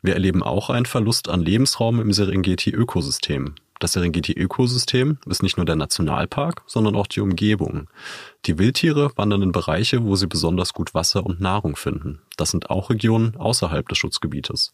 Wir 0.00 0.14
erleben 0.14 0.42
auch 0.42 0.70
einen 0.70 0.86
Verlust 0.86 1.28
an 1.28 1.42
Lebensraum 1.42 2.00
im 2.00 2.12
Serengeti-Ökosystem. 2.12 3.56
Das 3.78 3.92
Serengeti-Ökosystem 3.92 5.18
ist 5.26 5.42
nicht 5.42 5.58
nur 5.58 5.66
der 5.66 5.76
Nationalpark, 5.76 6.62
sondern 6.66 6.96
auch 6.96 7.06
die 7.06 7.20
Umgebung. 7.20 7.88
Die 8.46 8.58
Wildtiere 8.58 9.10
wandern 9.16 9.42
in 9.42 9.52
Bereiche, 9.52 10.04
wo 10.04 10.16
sie 10.16 10.28
besonders 10.28 10.72
gut 10.72 10.94
Wasser 10.94 11.26
und 11.26 11.40
Nahrung 11.40 11.76
finden. 11.76 12.22
Das 12.38 12.50
sind 12.50 12.70
auch 12.70 12.88
Regionen 12.88 13.36
außerhalb 13.36 13.86
des 13.88 13.98
Schutzgebietes. 13.98 14.72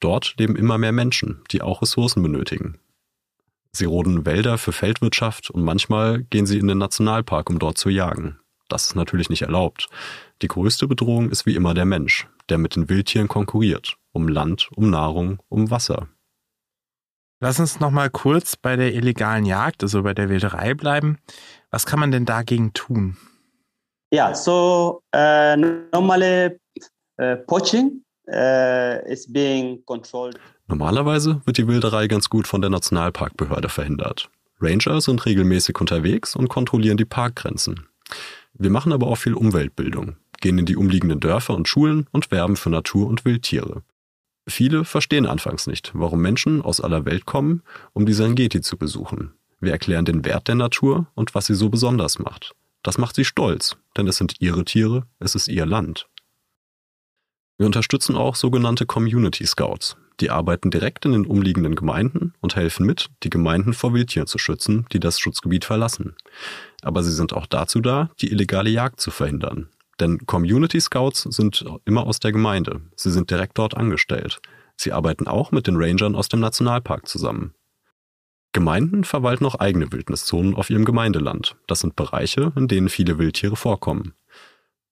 Dort 0.00 0.34
leben 0.38 0.56
immer 0.56 0.78
mehr 0.78 0.92
Menschen, 0.92 1.42
die 1.50 1.60
auch 1.60 1.82
Ressourcen 1.82 2.22
benötigen. 2.22 2.78
Sie 3.72 3.84
roden 3.84 4.24
Wälder 4.24 4.56
für 4.56 4.72
Feldwirtschaft 4.72 5.50
und 5.50 5.62
manchmal 5.62 6.22
gehen 6.22 6.46
sie 6.46 6.58
in 6.58 6.68
den 6.68 6.78
Nationalpark, 6.78 7.50
um 7.50 7.58
dort 7.58 7.76
zu 7.76 7.90
jagen. 7.90 8.38
Das 8.68 8.86
ist 8.86 8.96
natürlich 8.96 9.30
nicht 9.30 9.42
erlaubt. 9.42 9.88
Die 10.42 10.48
größte 10.48 10.86
Bedrohung 10.88 11.30
ist 11.30 11.46
wie 11.46 11.54
immer 11.54 11.74
der 11.74 11.84
Mensch, 11.84 12.28
der 12.48 12.58
mit 12.58 12.76
den 12.76 12.88
Wildtieren 12.88 13.28
konkurriert. 13.28 13.96
Um 14.12 14.28
Land, 14.28 14.70
um 14.74 14.90
Nahrung, 14.90 15.42
um 15.48 15.70
Wasser. 15.70 16.08
Lass 17.40 17.60
uns 17.60 17.80
noch 17.80 17.90
mal 17.90 18.08
kurz 18.08 18.56
bei 18.56 18.76
der 18.76 18.94
illegalen 18.94 19.44
Jagd, 19.44 19.82
also 19.82 20.02
bei 20.02 20.14
der 20.14 20.30
Wilderei 20.30 20.72
bleiben. 20.72 21.18
Was 21.70 21.84
kann 21.84 22.00
man 22.00 22.10
denn 22.10 22.24
dagegen 22.24 22.72
tun? 22.72 23.18
Ja, 24.10 24.34
so 24.34 25.02
uh, 25.14 25.56
normally 25.92 26.56
uh, 27.20 27.36
poaching 27.46 28.02
uh, 28.28 29.04
is 29.06 29.30
being 29.30 29.84
controlled. 29.84 30.38
Normalerweise 30.68 31.42
wird 31.44 31.58
die 31.58 31.68
Wilderei 31.68 32.08
ganz 32.08 32.28
gut 32.28 32.46
von 32.48 32.60
der 32.62 32.70
Nationalparkbehörde 32.70 33.68
verhindert. 33.68 34.30
Ranger 34.60 35.00
sind 35.00 35.26
regelmäßig 35.26 35.78
unterwegs 35.78 36.34
und 36.34 36.48
kontrollieren 36.48 36.96
die 36.96 37.04
Parkgrenzen. 37.04 37.86
Wir 38.58 38.70
machen 38.70 38.92
aber 38.92 39.06
auch 39.06 39.16
viel 39.16 39.34
Umweltbildung, 39.34 40.16
gehen 40.40 40.58
in 40.58 40.66
die 40.66 40.76
umliegenden 40.76 41.20
Dörfer 41.20 41.54
und 41.54 41.68
Schulen 41.68 42.06
und 42.12 42.30
werben 42.30 42.56
für 42.56 42.70
Natur- 42.70 43.06
und 43.06 43.24
Wildtiere. 43.24 43.82
Viele 44.48 44.84
verstehen 44.84 45.26
anfangs 45.26 45.66
nicht, 45.66 45.90
warum 45.94 46.20
Menschen 46.20 46.62
aus 46.62 46.80
aller 46.80 47.04
Welt 47.04 47.26
kommen, 47.26 47.62
um 47.92 48.06
die 48.06 48.12
Serengeti 48.12 48.60
zu 48.60 48.76
besuchen. 48.76 49.32
Wir 49.60 49.72
erklären 49.72 50.04
den 50.04 50.24
Wert 50.24 50.48
der 50.48 50.54
Natur 50.54 51.06
und 51.14 51.34
was 51.34 51.46
sie 51.46 51.54
so 51.54 51.68
besonders 51.68 52.18
macht. 52.18 52.54
Das 52.82 52.98
macht 52.98 53.16
sie 53.16 53.24
stolz, 53.24 53.76
denn 53.96 54.06
es 54.06 54.16
sind 54.16 54.34
ihre 54.38 54.64
Tiere, 54.64 55.06
es 55.18 55.34
ist 55.34 55.48
ihr 55.48 55.66
Land. 55.66 56.08
Wir 57.58 57.66
unterstützen 57.66 58.16
auch 58.16 58.36
sogenannte 58.36 58.86
Community 58.86 59.44
Scouts. 59.46 59.96
Die 60.20 60.30
arbeiten 60.30 60.70
direkt 60.70 61.04
in 61.04 61.12
den 61.12 61.26
umliegenden 61.26 61.74
Gemeinden 61.74 62.32
und 62.40 62.56
helfen 62.56 62.86
mit, 62.86 63.08
die 63.22 63.30
Gemeinden 63.30 63.74
vor 63.74 63.92
Wildtieren 63.92 64.26
zu 64.26 64.38
schützen, 64.38 64.86
die 64.92 65.00
das 65.00 65.18
Schutzgebiet 65.18 65.64
verlassen. 65.64 66.16
Aber 66.82 67.02
sie 67.02 67.12
sind 67.12 67.34
auch 67.34 67.46
dazu 67.46 67.80
da, 67.80 68.10
die 68.20 68.30
illegale 68.30 68.70
Jagd 68.70 69.00
zu 69.00 69.10
verhindern. 69.10 69.68
Denn 70.00 70.26
Community 70.26 70.80
Scouts 70.80 71.22
sind 71.22 71.64
immer 71.84 72.06
aus 72.06 72.20
der 72.20 72.32
Gemeinde. 72.32 72.80
Sie 72.96 73.10
sind 73.10 73.30
direkt 73.30 73.58
dort 73.58 73.76
angestellt. 73.76 74.40
Sie 74.76 74.92
arbeiten 74.92 75.26
auch 75.26 75.52
mit 75.52 75.66
den 75.66 75.76
Rangern 75.76 76.14
aus 76.14 76.28
dem 76.28 76.40
Nationalpark 76.40 77.08
zusammen. 77.08 77.54
Gemeinden 78.52 79.04
verwalten 79.04 79.44
auch 79.44 79.56
eigene 79.56 79.92
Wildniszonen 79.92 80.54
auf 80.54 80.70
ihrem 80.70 80.86
Gemeindeland. 80.86 81.56
Das 81.66 81.80
sind 81.80 81.96
Bereiche, 81.96 82.52
in 82.56 82.68
denen 82.68 82.88
viele 82.88 83.18
Wildtiere 83.18 83.56
vorkommen. 83.56 84.14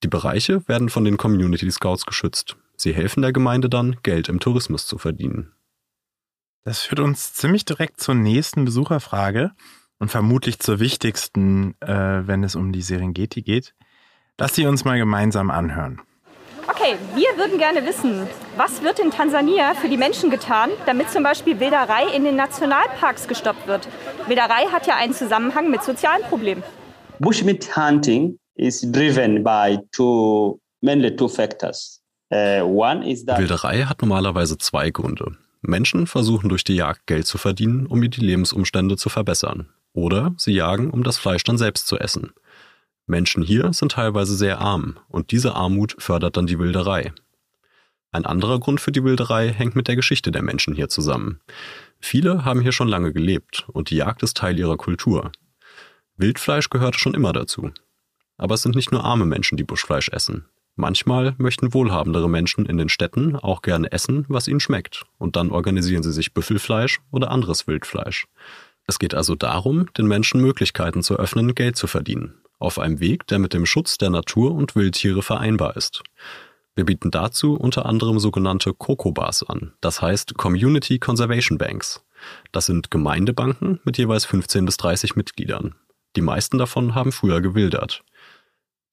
Die 0.02 0.08
Bereiche 0.08 0.66
werden 0.68 0.90
von 0.90 1.04
den 1.04 1.16
Community 1.16 1.70
Scouts 1.70 2.04
geschützt. 2.04 2.56
Sie 2.76 2.94
helfen 2.94 3.22
der 3.22 3.32
Gemeinde 3.32 3.68
dann, 3.68 3.96
Geld 4.02 4.28
im 4.28 4.40
Tourismus 4.40 4.86
zu 4.86 4.98
verdienen. 4.98 5.52
Das 6.64 6.80
führt 6.80 7.00
uns 7.00 7.34
ziemlich 7.34 7.64
direkt 7.64 8.00
zur 8.00 8.14
nächsten 8.14 8.64
Besucherfrage 8.64 9.52
und 9.98 10.10
vermutlich 10.10 10.58
zur 10.58 10.80
wichtigsten, 10.80 11.74
äh, 11.80 12.26
wenn 12.26 12.42
es 12.42 12.56
um 12.56 12.72
die 12.72 12.82
Serengeti 12.82 13.42
geht. 13.42 13.74
Lass 14.38 14.54
sie 14.54 14.66
uns 14.66 14.84
mal 14.84 14.98
gemeinsam 14.98 15.50
anhören. 15.50 16.00
Okay, 16.66 16.96
wir 17.14 17.36
würden 17.36 17.58
gerne 17.58 17.84
wissen, 17.86 18.26
was 18.56 18.82
wird 18.82 18.98
in 18.98 19.10
Tansania 19.10 19.74
für 19.74 19.88
die 19.88 19.98
Menschen 19.98 20.30
getan, 20.30 20.70
damit 20.86 21.10
zum 21.10 21.22
Beispiel 21.22 21.60
Wilderei 21.60 22.06
in 22.16 22.24
den 22.24 22.36
Nationalparks 22.36 23.28
gestoppt 23.28 23.66
wird? 23.66 23.86
Wilderei 24.26 24.66
hat 24.72 24.86
ja 24.86 24.96
einen 24.96 25.12
Zusammenhang 25.12 25.70
mit 25.70 25.82
sozialen 25.82 26.22
Problemen. 26.22 26.62
Bushmeat 27.20 27.76
hunting 27.76 28.38
is 28.54 28.80
driven 28.80 29.44
by 29.44 29.78
two, 29.92 30.58
mainly 30.80 31.14
two 31.14 31.28
factors. 31.28 32.00
That 32.34 33.38
Wilderei 33.38 33.84
hat 33.84 34.02
normalerweise 34.02 34.58
zwei 34.58 34.90
Gründe. 34.90 35.36
Menschen 35.62 36.08
versuchen 36.08 36.48
durch 36.48 36.64
die 36.64 36.74
Jagd 36.74 37.06
Geld 37.06 37.28
zu 37.28 37.38
verdienen, 37.38 37.86
um 37.86 38.02
die 38.02 38.20
Lebensumstände 38.20 38.96
zu 38.96 39.08
verbessern. 39.08 39.68
Oder 39.92 40.34
sie 40.36 40.52
jagen, 40.52 40.90
um 40.90 41.04
das 41.04 41.16
Fleisch 41.16 41.44
dann 41.44 41.58
selbst 41.58 41.86
zu 41.86 41.96
essen. 41.96 42.32
Menschen 43.06 43.42
hier 43.44 43.72
sind 43.72 43.92
teilweise 43.92 44.34
sehr 44.34 44.58
arm 44.58 44.98
und 45.08 45.30
diese 45.30 45.54
Armut 45.54 45.94
fördert 45.98 46.36
dann 46.36 46.48
die 46.48 46.58
Wilderei. 46.58 47.12
Ein 48.10 48.26
anderer 48.26 48.58
Grund 48.58 48.80
für 48.80 48.90
die 48.90 49.04
Wilderei 49.04 49.50
hängt 49.50 49.76
mit 49.76 49.86
der 49.86 49.94
Geschichte 49.94 50.32
der 50.32 50.42
Menschen 50.42 50.74
hier 50.74 50.88
zusammen. 50.88 51.40
Viele 52.00 52.44
haben 52.44 52.60
hier 52.60 52.72
schon 52.72 52.88
lange 52.88 53.12
gelebt 53.12 53.64
und 53.68 53.90
die 53.90 53.96
Jagd 53.96 54.24
ist 54.24 54.36
Teil 54.36 54.58
ihrer 54.58 54.76
Kultur. 54.76 55.30
Wildfleisch 56.16 56.68
gehörte 56.68 56.98
schon 56.98 57.14
immer 57.14 57.32
dazu. 57.32 57.70
Aber 58.38 58.56
es 58.56 58.62
sind 58.62 58.74
nicht 58.74 58.90
nur 58.90 59.04
arme 59.04 59.24
Menschen, 59.24 59.56
die 59.56 59.64
Buschfleisch 59.64 60.08
essen. 60.08 60.46
Manchmal 60.76 61.34
möchten 61.38 61.72
wohlhabendere 61.72 62.28
Menschen 62.28 62.66
in 62.66 62.78
den 62.78 62.88
Städten 62.88 63.36
auch 63.36 63.62
gerne 63.62 63.92
essen, 63.92 64.24
was 64.28 64.48
ihnen 64.48 64.58
schmeckt, 64.58 65.04
und 65.18 65.36
dann 65.36 65.50
organisieren 65.50 66.02
sie 66.02 66.12
sich 66.12 66.34
Büffelfleisch 66.34 67.00
oder 67.12 67.30
anderes 67.30 67.68
Wildfleisch. 67.68 68.26
Es 68.86 68.98
geht 68.98 69.14
also 69.14 69.36
darum, 69.36 69.92
den 69.94 70.06
Menschen 70.06 70.40
Möglichkeiten 70.40 71.02
zu 71.02 71.16
öffnen, 71.16 71.54
Geld 71.54 71.76
zu 71.76 71.86
verdienen, 71.86 72.34
auf 72.58 72.80
einem 72.80 72.98
Weg, 72.98 73.26
der 73.28 73.38
mit 73.38 73.54
dem 73.54 73.66
Schutz 73.66 73.98
der 73.98 74.10
Natur 74.10 74.52
und 74.52 74.74
Wildtiere 74.74 75.22
vereinbar 75.22 75.76
ist. 75.76 76.02
Wir 76.74 76.84
bieten 76.84 77.12
dazu 77.12 77.54
unter 77.54 77.86
anderem 77.86 78.18
sogenannte 78.18 78.74
COCO-Bars 78.74 79.44
an, 79.44 79.74
das 79.80 80.02
heißt 80.02 80.36
Community 80.36 80.98
Conservation 80.98 81.56
Banks. 81.56 82.04
Das 82.50 82.66
sind 82.66 82.90
Gemeindebanken 82.90 83.78
mit 83.84 83.96
jeweils 83.96 84.24
15 84.24 84.64
bis 84.64 84.76
30 84.78 85.14
Mitgliedern. 85.14 85.76
Die 86.16 86.20
meisten 86.20 86.58
davon 86.58 86.94
haben 86.96 87.12
früher 87.12 87.40
gewildert. 87.40 88.04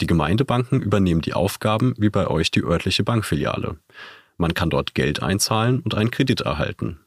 Die 0.02 0.08
Gemeindebanken 0.08 0.82
übernehmen 0.82 1.22
die 1.22 1.34
Aufgaben 1.34 1.94
wie 1.98 2.10
bei 2.10 2.26
euch 2.26 2.50
die 2.50 2.64
örtliche 2.64 3.04
Bankfiliale. 3.04 3.78
Man 4.36 4.56
kann 4.56 4.72
dort 4.72 4.96
Geld 4.96 5.22
einzahlen 5.22 5.80
und 5.82 5.94
einen 5.94 6.10
Kredit 6.10 6.42
erhalten. 6.42 7.00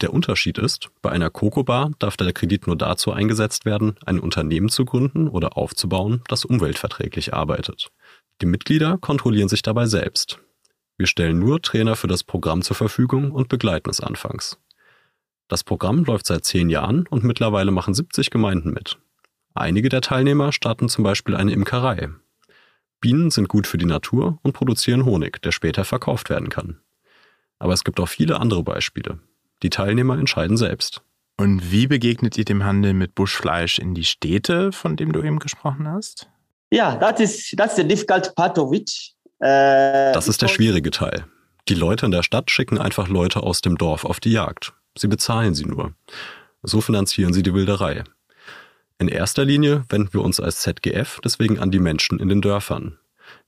Der 0.00 0.12
Unterschied 0.12 0.56
ist, 0.58 0.90
bei 1.02 1.10
einer 1.10 1.28
Coco-Bar 1.28 1.90
darf 1.98 2.16
der 2.16 2.32
Kredit 2.32 2.68
nur 2.68 2.76
dazu 2.76 3.10
eingesetzt 3.10 3.64
werden, 3.64 3.96
ein 4.04 4.20
Unternehmen 4.20 4.68
zu 4.68 4.84
gründen 4.84 5.26
oder 5.26 5.56
aufzubauen, 5.56 6.22
das 6.28 6.44
umweltverträglich 6.44 7.34
arbeitet. 7.34 7.88
Die 8.40 8.46
Mitglieder 8.46 8.98
kontrollieren 8.98 9.48
sich 9.48 9.62
dabei 9.62 9.86
selbst. 9.86 10.38
Wir 10.98 11.08
stellen 11.08 11.40
nur 11.40 11.60
Trainer 11.62 11.96
für 11.96 12.06
das 12.06 12.22
Programm 12.22 12.62
zur 12.62 12.76
Verfügung 12.76 13.32
und 13.32 13.48
begleiten 13.48 13.90
es 13.90 14.00
anfangs. 14.00 14.58
Das 15.48 15.64
Programm 15.64 16.04
läuft 16.04 16.26
seit 16.26 16.44
zehn 16.44 16.68
Jahren 16.68 17.08
und 17.08 17.24
mittlerweile 17.24 17.72
machen 17.72 17.94
70 17.94 18.30
Gemeinden 18.30 18.72
mit. 18.72 18.98
Einige 19.54 19.88
der 19.88 20.00
Teilnehmer 20.00 20.52
starten 20.52 20.88
zum 20.88 21.02
Beispiel 21.02 21.34
eine 21.34 21.52
Imkerei. 21.52 22.10
Bienen 23.00 23.30
sind 23.30 23.48
gut 23.48 23.66
für 23.66 23.78
die 23.78 23.86
Natur 23.86 24.38
und 24.42 24.52
produzieren 24.52 25.04
Honig, 25.04 25.42
der 25.42 25.52
später 25.52 25.84
verkauft 25.84 26.30
werden 26.30 26.48
kann. 26.48 26.80
Aber 27.58 27.72
es 27.72 27.84
gibt 27.84 28.00
auch 28.00 28.08
viele 28.08 28.40
andere 28.40 28.62
Beispiele. 28.62 29.18
Die 29.62 29.70
Teilnehmer 29.70 30.18
entscheiden 30.18 30.56
selbst. 30.56 31.02
Und 31.38 31.70
wie 31.70 31.86
begegnet 31.86 32.38
ihr 32.38 32.44
dem 32.44 32.64
Handel 32.64 32.94
mit 32.94 33.14
Buschfleisch 33.14 33.78
in 33.78 33.94
die 33.94 34.04
Städte, 34.04 34.72
von 34.72 34.96
dem 34.96 35.12
du 35.12 35.22
eben 35.22 35.38
gesprochen 35.38 35.88
hast? 35.88 36.28
Yeah, 36.72 36.96
that 36.96 37.20
is 37.20 37.54
that's 37.56 37.76
the 37.76 37.86
difficult 37.86 38.34
part 38.34 38.58
of 38.58 38.72
it. 38.72 38.90
Uh, 39.38 40.12
das 40.12 40.28
ist 40.28 40.40
der 40.42 40.48
schwierige 40.48 40.90
Teil. 40.90 41.26
Die 41.68 41.74
Leute 41.74 42.06
in 42.06 42.12
der 42.12 42.22
Stadt 42.22 42.50
schicken 42.50 42.78
einfach 42.78 43.08
Leute 43.08 43.42
aus 43.42 43.60
dem 43.60 43.76
Dorf 43.76 44.04
auf 44.04 44.18
die 44.18 44.32
Jagd. 44.32 44.72
Sie 44.96 45.08
bezahlen 45.08 45.54
sie 45.54 45.66
nur. 45.66 45.94
So 46.62 46.80
finanzieren 46.80 47.32
sie 47.32 47.42
die 47.42 47.52
Wilderei. 47.52 48.04
In 48.98 49.08
erster 49.08 49.44
Linie 49.44 49.84
wenden 49.90 50.14
wir 50.14 50.22
uns 50.22 50.40
als 50.40 50.60
ZGF 50.60 51.20
deswegen 51.22 51.58
an 51.58 51.70
die 51.70 51.78
Menschen 51.78 52.18
in 52.18 52.28
den 52.28 52.40
Dörfern. 52.40 52.98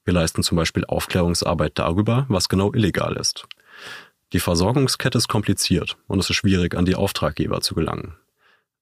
Wir 0.04 0.12
leisten 0.12 0.42
zum 0.42 0.56
Beispiel 0.56 0.84
Aufklärungsarbeit 0.84 1.72
darüber, 1.78 2.26
was 2.28 2.48
genau 2.48 2.72
illegal 2.74 3.16
ist. 3.16 3.46
Die 4.34 4.40
Versorgungskette 4.40 5.16
ist 5.16 5.28
kompliziert 5.28 5.96
und 6.06 6.18
es 6.18 6.28
ist 6.28 6.36
schwierig, 6.36 6.74
an 6.76 6.84
die 6.84 6.96
Auftraggeber 6.96 7.62
zu 7.62 7.74
gelangen. 7.74 8.14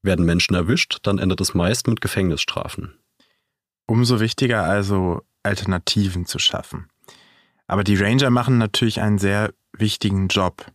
Werden 0.03 0.25
Menschen 0.25 0.57
erwischt, 0.57 0.99
dann 1.03 1.19
endet 1.19 1.41
es 1.41 1.55
meist 1.55 1.87
mit 1.87 2.01
Gefängnisstrafen. 2.01 2.99
Umso 3.87 4.19
wichtiger 4.19 4.65
also, 4.65 5.23
Alternativen 5.45 6.27
zu 6.27 6.41
schaffen. 6.41 6.89
Aber 7.69 7.85
die 7.85 7.97
Ranger 7.97 8.31
machen 8.31 8.59
natürlich 8.59 9.01
einen 9.01 9.19
sehr 9.19 9.53
wichtigen 9.73 10.27
Job. 10.27 10.67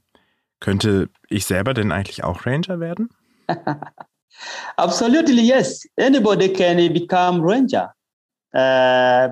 Könnte 0.62 1.10
ich 1.28 1.46
selber 1.46 1.74
denn 1.74 1.92
eigentlich 1.92 2.24
auch 2.24 2.46
Ranger 2.46 2.80
werden? 2.80 3.10
Absolutely 4.78 5.44
yes. 5.44 5.88
Anybody 5.98 6.52
can 6.52 6.94
become 6.94 7.42
Ranger. 7.42 7.94
Uh, 8.54 9.32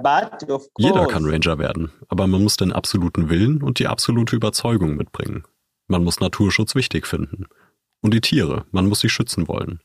Jeder 0.78 1.06
kann 1.08 1.26
Ranger 1.26 1.60
werden, 1.60 1.92
aber 2.08 2.26
man 2.26 2.42
muss 2.42 2.56
den 2.56 2.72
absoluten 2.72 3.30
Willen 3.30 3.62
und 3.62 3.80
die 3.80 3.88
absolute 3.88 4.34
Überzeugung 4.34 4.96
mitbringen. 4.96 5.44
Man 5.88 6.06
muss 6.06 6.22
Naturschutz 6.22 6.74
wichtig 6.74 7.06
finden. 7.06 7.48
Und 8.02 8.14
die 8.14 8.22
Tiere, 8.22 8.66
man 8.72 8.88
muss 8.88 9.02
sie 9.02 9.10
schützen 9.10 9.50
wollen. 9.50 9.82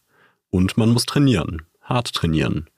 Und 0.50 0.76
man 0.76 0.90
muss 0.90 1.04
trainieren, 1.04 1.62
hart 1.82 2.12
trainieren. 2.12 2.70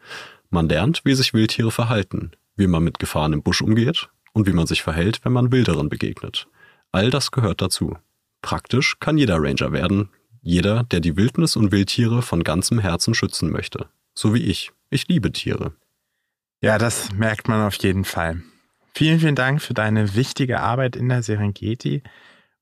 Man 0.48 0.68
lernt, 0.68 1.02
wie 1.04 1.14
sich 1.14 1.34
Wildtiere 1.34 1.70
verhalten, 1.70 2.30
wie 2.56 2.68
man 2.68 2.82
mit 2.82 2.98
Gefahren 2.98 3.34
im 3.34 3.42
Busch 3.42 3.60
umgeht 3.60 4.08
und 4.32 4.46
wie 4.46 4.54
man 4.54 4.66
sich 4.66 4.82
verhält, 4.82 5.24
wenn 5.24 5.32
man 5.32 5.52
Wilderen 5.52 5.90
begegnet. 5.90 6.48
All 6.90 7.10
das 7.10 7.32
gehört 7.32 7.60
dazu. 7.60 7.98
Praktisch 8.40 8.98
kann 8.98 9.18
jeder 9.18 9.36
Ranger 9.42 9.72
werden, 9.72 10.08
jeder, 10.46 10.84
der 10.84 11.00
die 11.00 11.16
Wildnis 11.16 11.56
und 11.56 11.72
Wildtiere 11.72 12.22
von 12.22 12.44
ganzem 12.44 12.78
Herzen 12.78 13.14
schützen 13.14 13.50
möchte. 13.50 13.88
So 14.14 14.32
wie 14.32 14.44
ich. 14.44 14.70
Ich 14.90 15.08
liebe 15.08 15.32
Tiere. 15.32 15.72
Ja, 16.60 16.78
das 16.78 17.12
merkt 17.12 17.48
man 17.48 17.66
auf 17.66 17.74
jeden 17.76 18.04
Fall. 18.04 18.42
Vielen, 18.94 19.18
vielen 19.18 19.34
Dank 19.34 19.60
für 19.60 19.74
deine 19.74 20.14
wichtige 20.14 20.60
Arbeit 20.60 20.94
in 20.94 21.08
der 21.08 21.24
Serengeti 21.24 22.04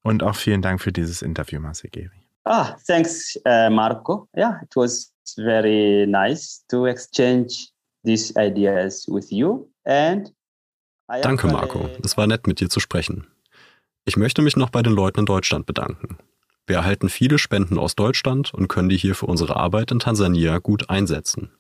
und 0.02 0.22
auch 0.22 0.34
vielen 0.34 0.62
Dank 0.62 0.80
für 0.80 0.92
dieses 0.92 1.20
Interview, 1.20 1.60
Masegeri. 1.60 2.08
Ah, 2.44 2.74
thanks, 2.86 3.38
uh, 3.46 3.68
Marco. 3.70 4.28
Yeah, 4.34 4.60
it 4.62 4.74
was 4.74 5.12
very 5.36 6.06
nice 6.06 6.64
to 6.70 6.86
exchange 6.86 7.68
these 8.02 8.32
ideas 8.38 9.06
with 9.06 9.30
you. 9.30 9.68
And 9.84 10.32
Danke, 11.22 11.48
Marco. 11.48 11.90
Es 12.02 12.16
war 12.16 12.26
nett, 12.26 12.46
mit 12.46 12.60
dir 12.60 12.70
zu 12.70 12.80
sprechen. 12.80 13.26
Ich 14.06 14.16
möchte 14.16 14.40
mich 14.40 14.56
noch 14.56 14.70
bei 14.70 14.82
den 14.82 14.94
Leuten 14.94 15.20
in 15.20 15.26
Deutschland 15.26 15.66
bedanken. 15.66 16.16
Wir 16.66 16.76
erhalten 16.76 17.10
viele 17.10 17.38
Spenden 17.38 17.78
aus 17.78 17.94
Deutschland 17.94 18.54
und 18.54 18.68
können 18.68 18.88
die 18.88 18.96
hier 18.96 19.14
für 19.14 19.26
unsere 19.26 19.56
Arbeit 19.56 19.90
in 19.90 19.98
Tansania 19.98 20.58
gut 20.58 20.88
einsetzen. 20.88 21.52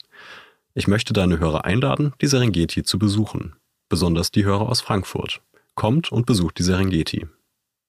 Ich 0.72 0.88
möchte 0.88 1.12
deine 1.12 1.38
Hörer 1.38 1.66
einladen, 1.66 2.14
die 2.22 2.26
Serengeti 2.26 2.84
zu 2.84 2.98
besuchen, 2.98 3.54
besonders 3.90 4.30
die 4.30 4.46
Hörer 4.46 4.66
aus 4.66 4.80
Frankfurt. 4.80 5.42
Kommt 5.74 6.10
und 6.10 6.24
besucht 6.24 6.58
die 6.58 6.62
Serengeti. 6.62 7.26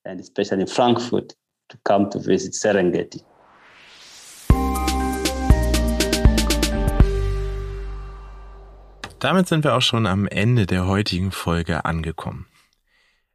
And 0.04 0.20
especially 0.20 0.68
Frankfurt 0.68 1.38
to 1.70 1.78
come 1.86 2.10
to 2.10 2.20
visit 2.20 2.54
Serengeti. 2.54 3.22
Damit 9.20 9.48
sind 9.48 9.64
wir 9.64 9.76
auch 9.76 9.82
schon 9.82 10.06
am 10.06 10.28
Ende 10.28 10.66
der 10.66 10.86
heutigen 10.86 11.32
Folge 11.32 11.86
angekommen. 11.86 12.48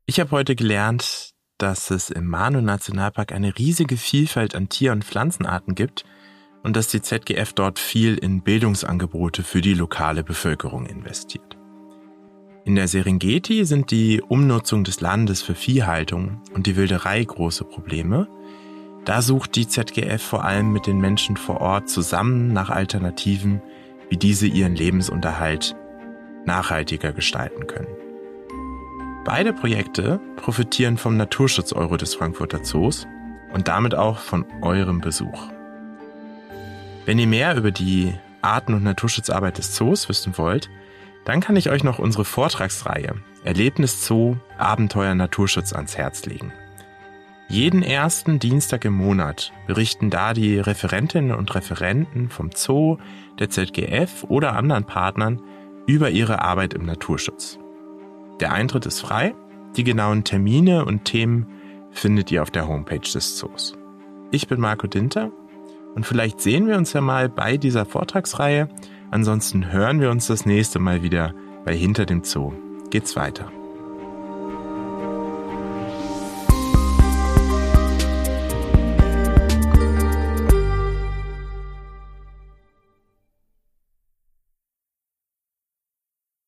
Ich 0.04 0.20
habe 0.20 0.32
heute 0.32 0.54
gelernt, 0.54 1.29
dass 1.62 1.90
es 1.90 2.10
im 2.10 2.26
Manu 2.26 2.60
Nationalpark 2.60 3.32
eine 3.32 3.58
riesige 3.58 3.96
Vielfalt 3.96 4.54
an 4.54 4.68
Tier- 4.68 4.92
und 4.92 5.04
Pflanzenarten 5.04 5.74
gibt– 5.74 6.04
und 6.62 6.76
dass 6.76 6.88
die 6.88 7.00
ZGF 7.00 7.52
dort 7.52 7.78
viel 7.78 8.16
in 8.16 8.42
Bildungsangebote 8.42 9.42
für 9.42 9.60
die 9.60 9.74
lokale 9.74 10.22
Bevölkerung 10.22 10.86
investiert. 10.86 11.56
In 12.64 12.74
der 12.74 12.88
Serengeti 12.88 13.64
sind 13.64 13.90
die 13.90 14.20
Umnutzung 14.20 14.84
des 14.84 15.00
Landes 15.00 15.42
für 15.42 15.54
Viehhaltung 15.54 16.42
und 16.54 16.66
die 16.66 16.76
Wilderei 16.76 17.24
große 17.24 17.64
Probleme. 17.64 18.28
Da 19.06 19.22
sucht 19.22 19.56
die 19.56 19.66
ZGF 19.66 20.22
vor 20.22 20.44
allem 20.44 20.72
mit 20.72 20.86
den 20.86 20.98
Menschen 20.98 21.38
vor 21.38 21.60
Ort 21.62 21.88
zusammen 21.88 22.52
nach 22.52 22.68
Alternativen, 22.68 23.62
wie 24.10 24.18
diese 24.18 24.46
ihren 24.46 24.76
Lebensunterhalt 24.76 25.74
nachhaltiger 26.44 27.12
gestalten 27.12 27.66
können. 27.66 28.09
Beide 29.32 29.52
Projekte 29.52 30.18
profitieren 30.34 30.96
vom 30.96 31.16
Naturschutz-Euro 31.16 31.96
des 31.96 32.16
Frankfurter 32.16 32.64
Zoos 32.64 33.06
und 33.52 33.68
damit 33.68 33.94
auch 33.94 34.18
von 34.18 34.44
eurem 34.60 35.00
Besuch. 35.00 35.52
Wenn 37.06 37.20
ihr 37.20 37.28
mehr 37.28 37.54
über 37.54 37.70
die 37.70 38.12
Arten- 38.42 38.74
und 38.74 38.82
Naturschutzarbeit 38.82 39.58
des 39.58 39.72
Zoos 39.72 40.08
wissen 40.08 40.36
wollt, 40.36 40.68
dann 41.24 41.40
kann 41.40 41.54
ich 41.54 41.70
euch 41.70 41.84
noch 41.84 42.00
unsere 42.00 42.24
Vortragsreihe 42.24 43.22
Erlebnis 43.44 44.04
Zoo 44.04 44.34
Abenteuer 44.58 45.14
Naturschutz 45.14 45.72
ans 45.72 45.96
Herz 45.96 46.26
legen. 46.26 46.52
Jeden 47.48 47.84
ersten 47.84 48.40
Dienstag 48.40 48.84
im 48.84 48.94
Monat 48.94 49.52
berichten 49.68 50.10
da 50.10 50.34
die 50.34 50.58
Referentinnen 50.58 51.36
und 51.36 51.54
Referenten 51.54 52.30
vom 52.30 52.50
Zoo, 52.52 52.98
der 53.38 53.48
ZGF 53.48 54.24
oder 54.24 54.56
anderen 54.56 54.86
Partnern 54.86 55.40
über 55.86 56.10
ihre 56.10 56.42
Arbeit 56.42 56.74
im 56.74 56.84
Naturschutz. 56.84 57.60
Der 58.40 58.52
Eintritt 58.52 58.86
ist 58.86 59.00
frei, 59.00 59.34
die 59.76 59.84
genauen 59.84 60.24
Termine 60.24 60.86
und 60.86 61.04
Themen 61.04 61.46
findet 61.90 62.30
ihr 62.32 62.42
auf 62.42 62.50
der 62.50 62.66
Homepage 62.66 62.98
des 62.98 63.36
Zoos. 63.36 63.74
Ich 64.30 64.48
bin 64.48 64.60
Marco 64.60 64.86
Dinter 64.86 65.30
und 65.94 66.06
vielleicht 66.06 66.40
sehen 66.40 66.66
wir 66.66 66.76
uns 66.76 66.92
ja 66.92 67.02
mal 67.02 67.28
bei 67.28 67.58
dieser 67.58 67.84
Vortragsreihe. 67.84 68.68
Ansonsten 69.10 69.70
hören 69.70 70.00
wir 70.00 70.10
uns 70.10 70.26
das 70.26 70.46
nächste 70.46 70.78
Mal 70.78 71.02
wieder 71.02 71.34
bei 71.64 71.76
Hinter 71.76 72.06
dem 72.06 72.24
Zoo. 72.24 72.52
Geht's 72.90 73.14
weiter. 73.14 73.52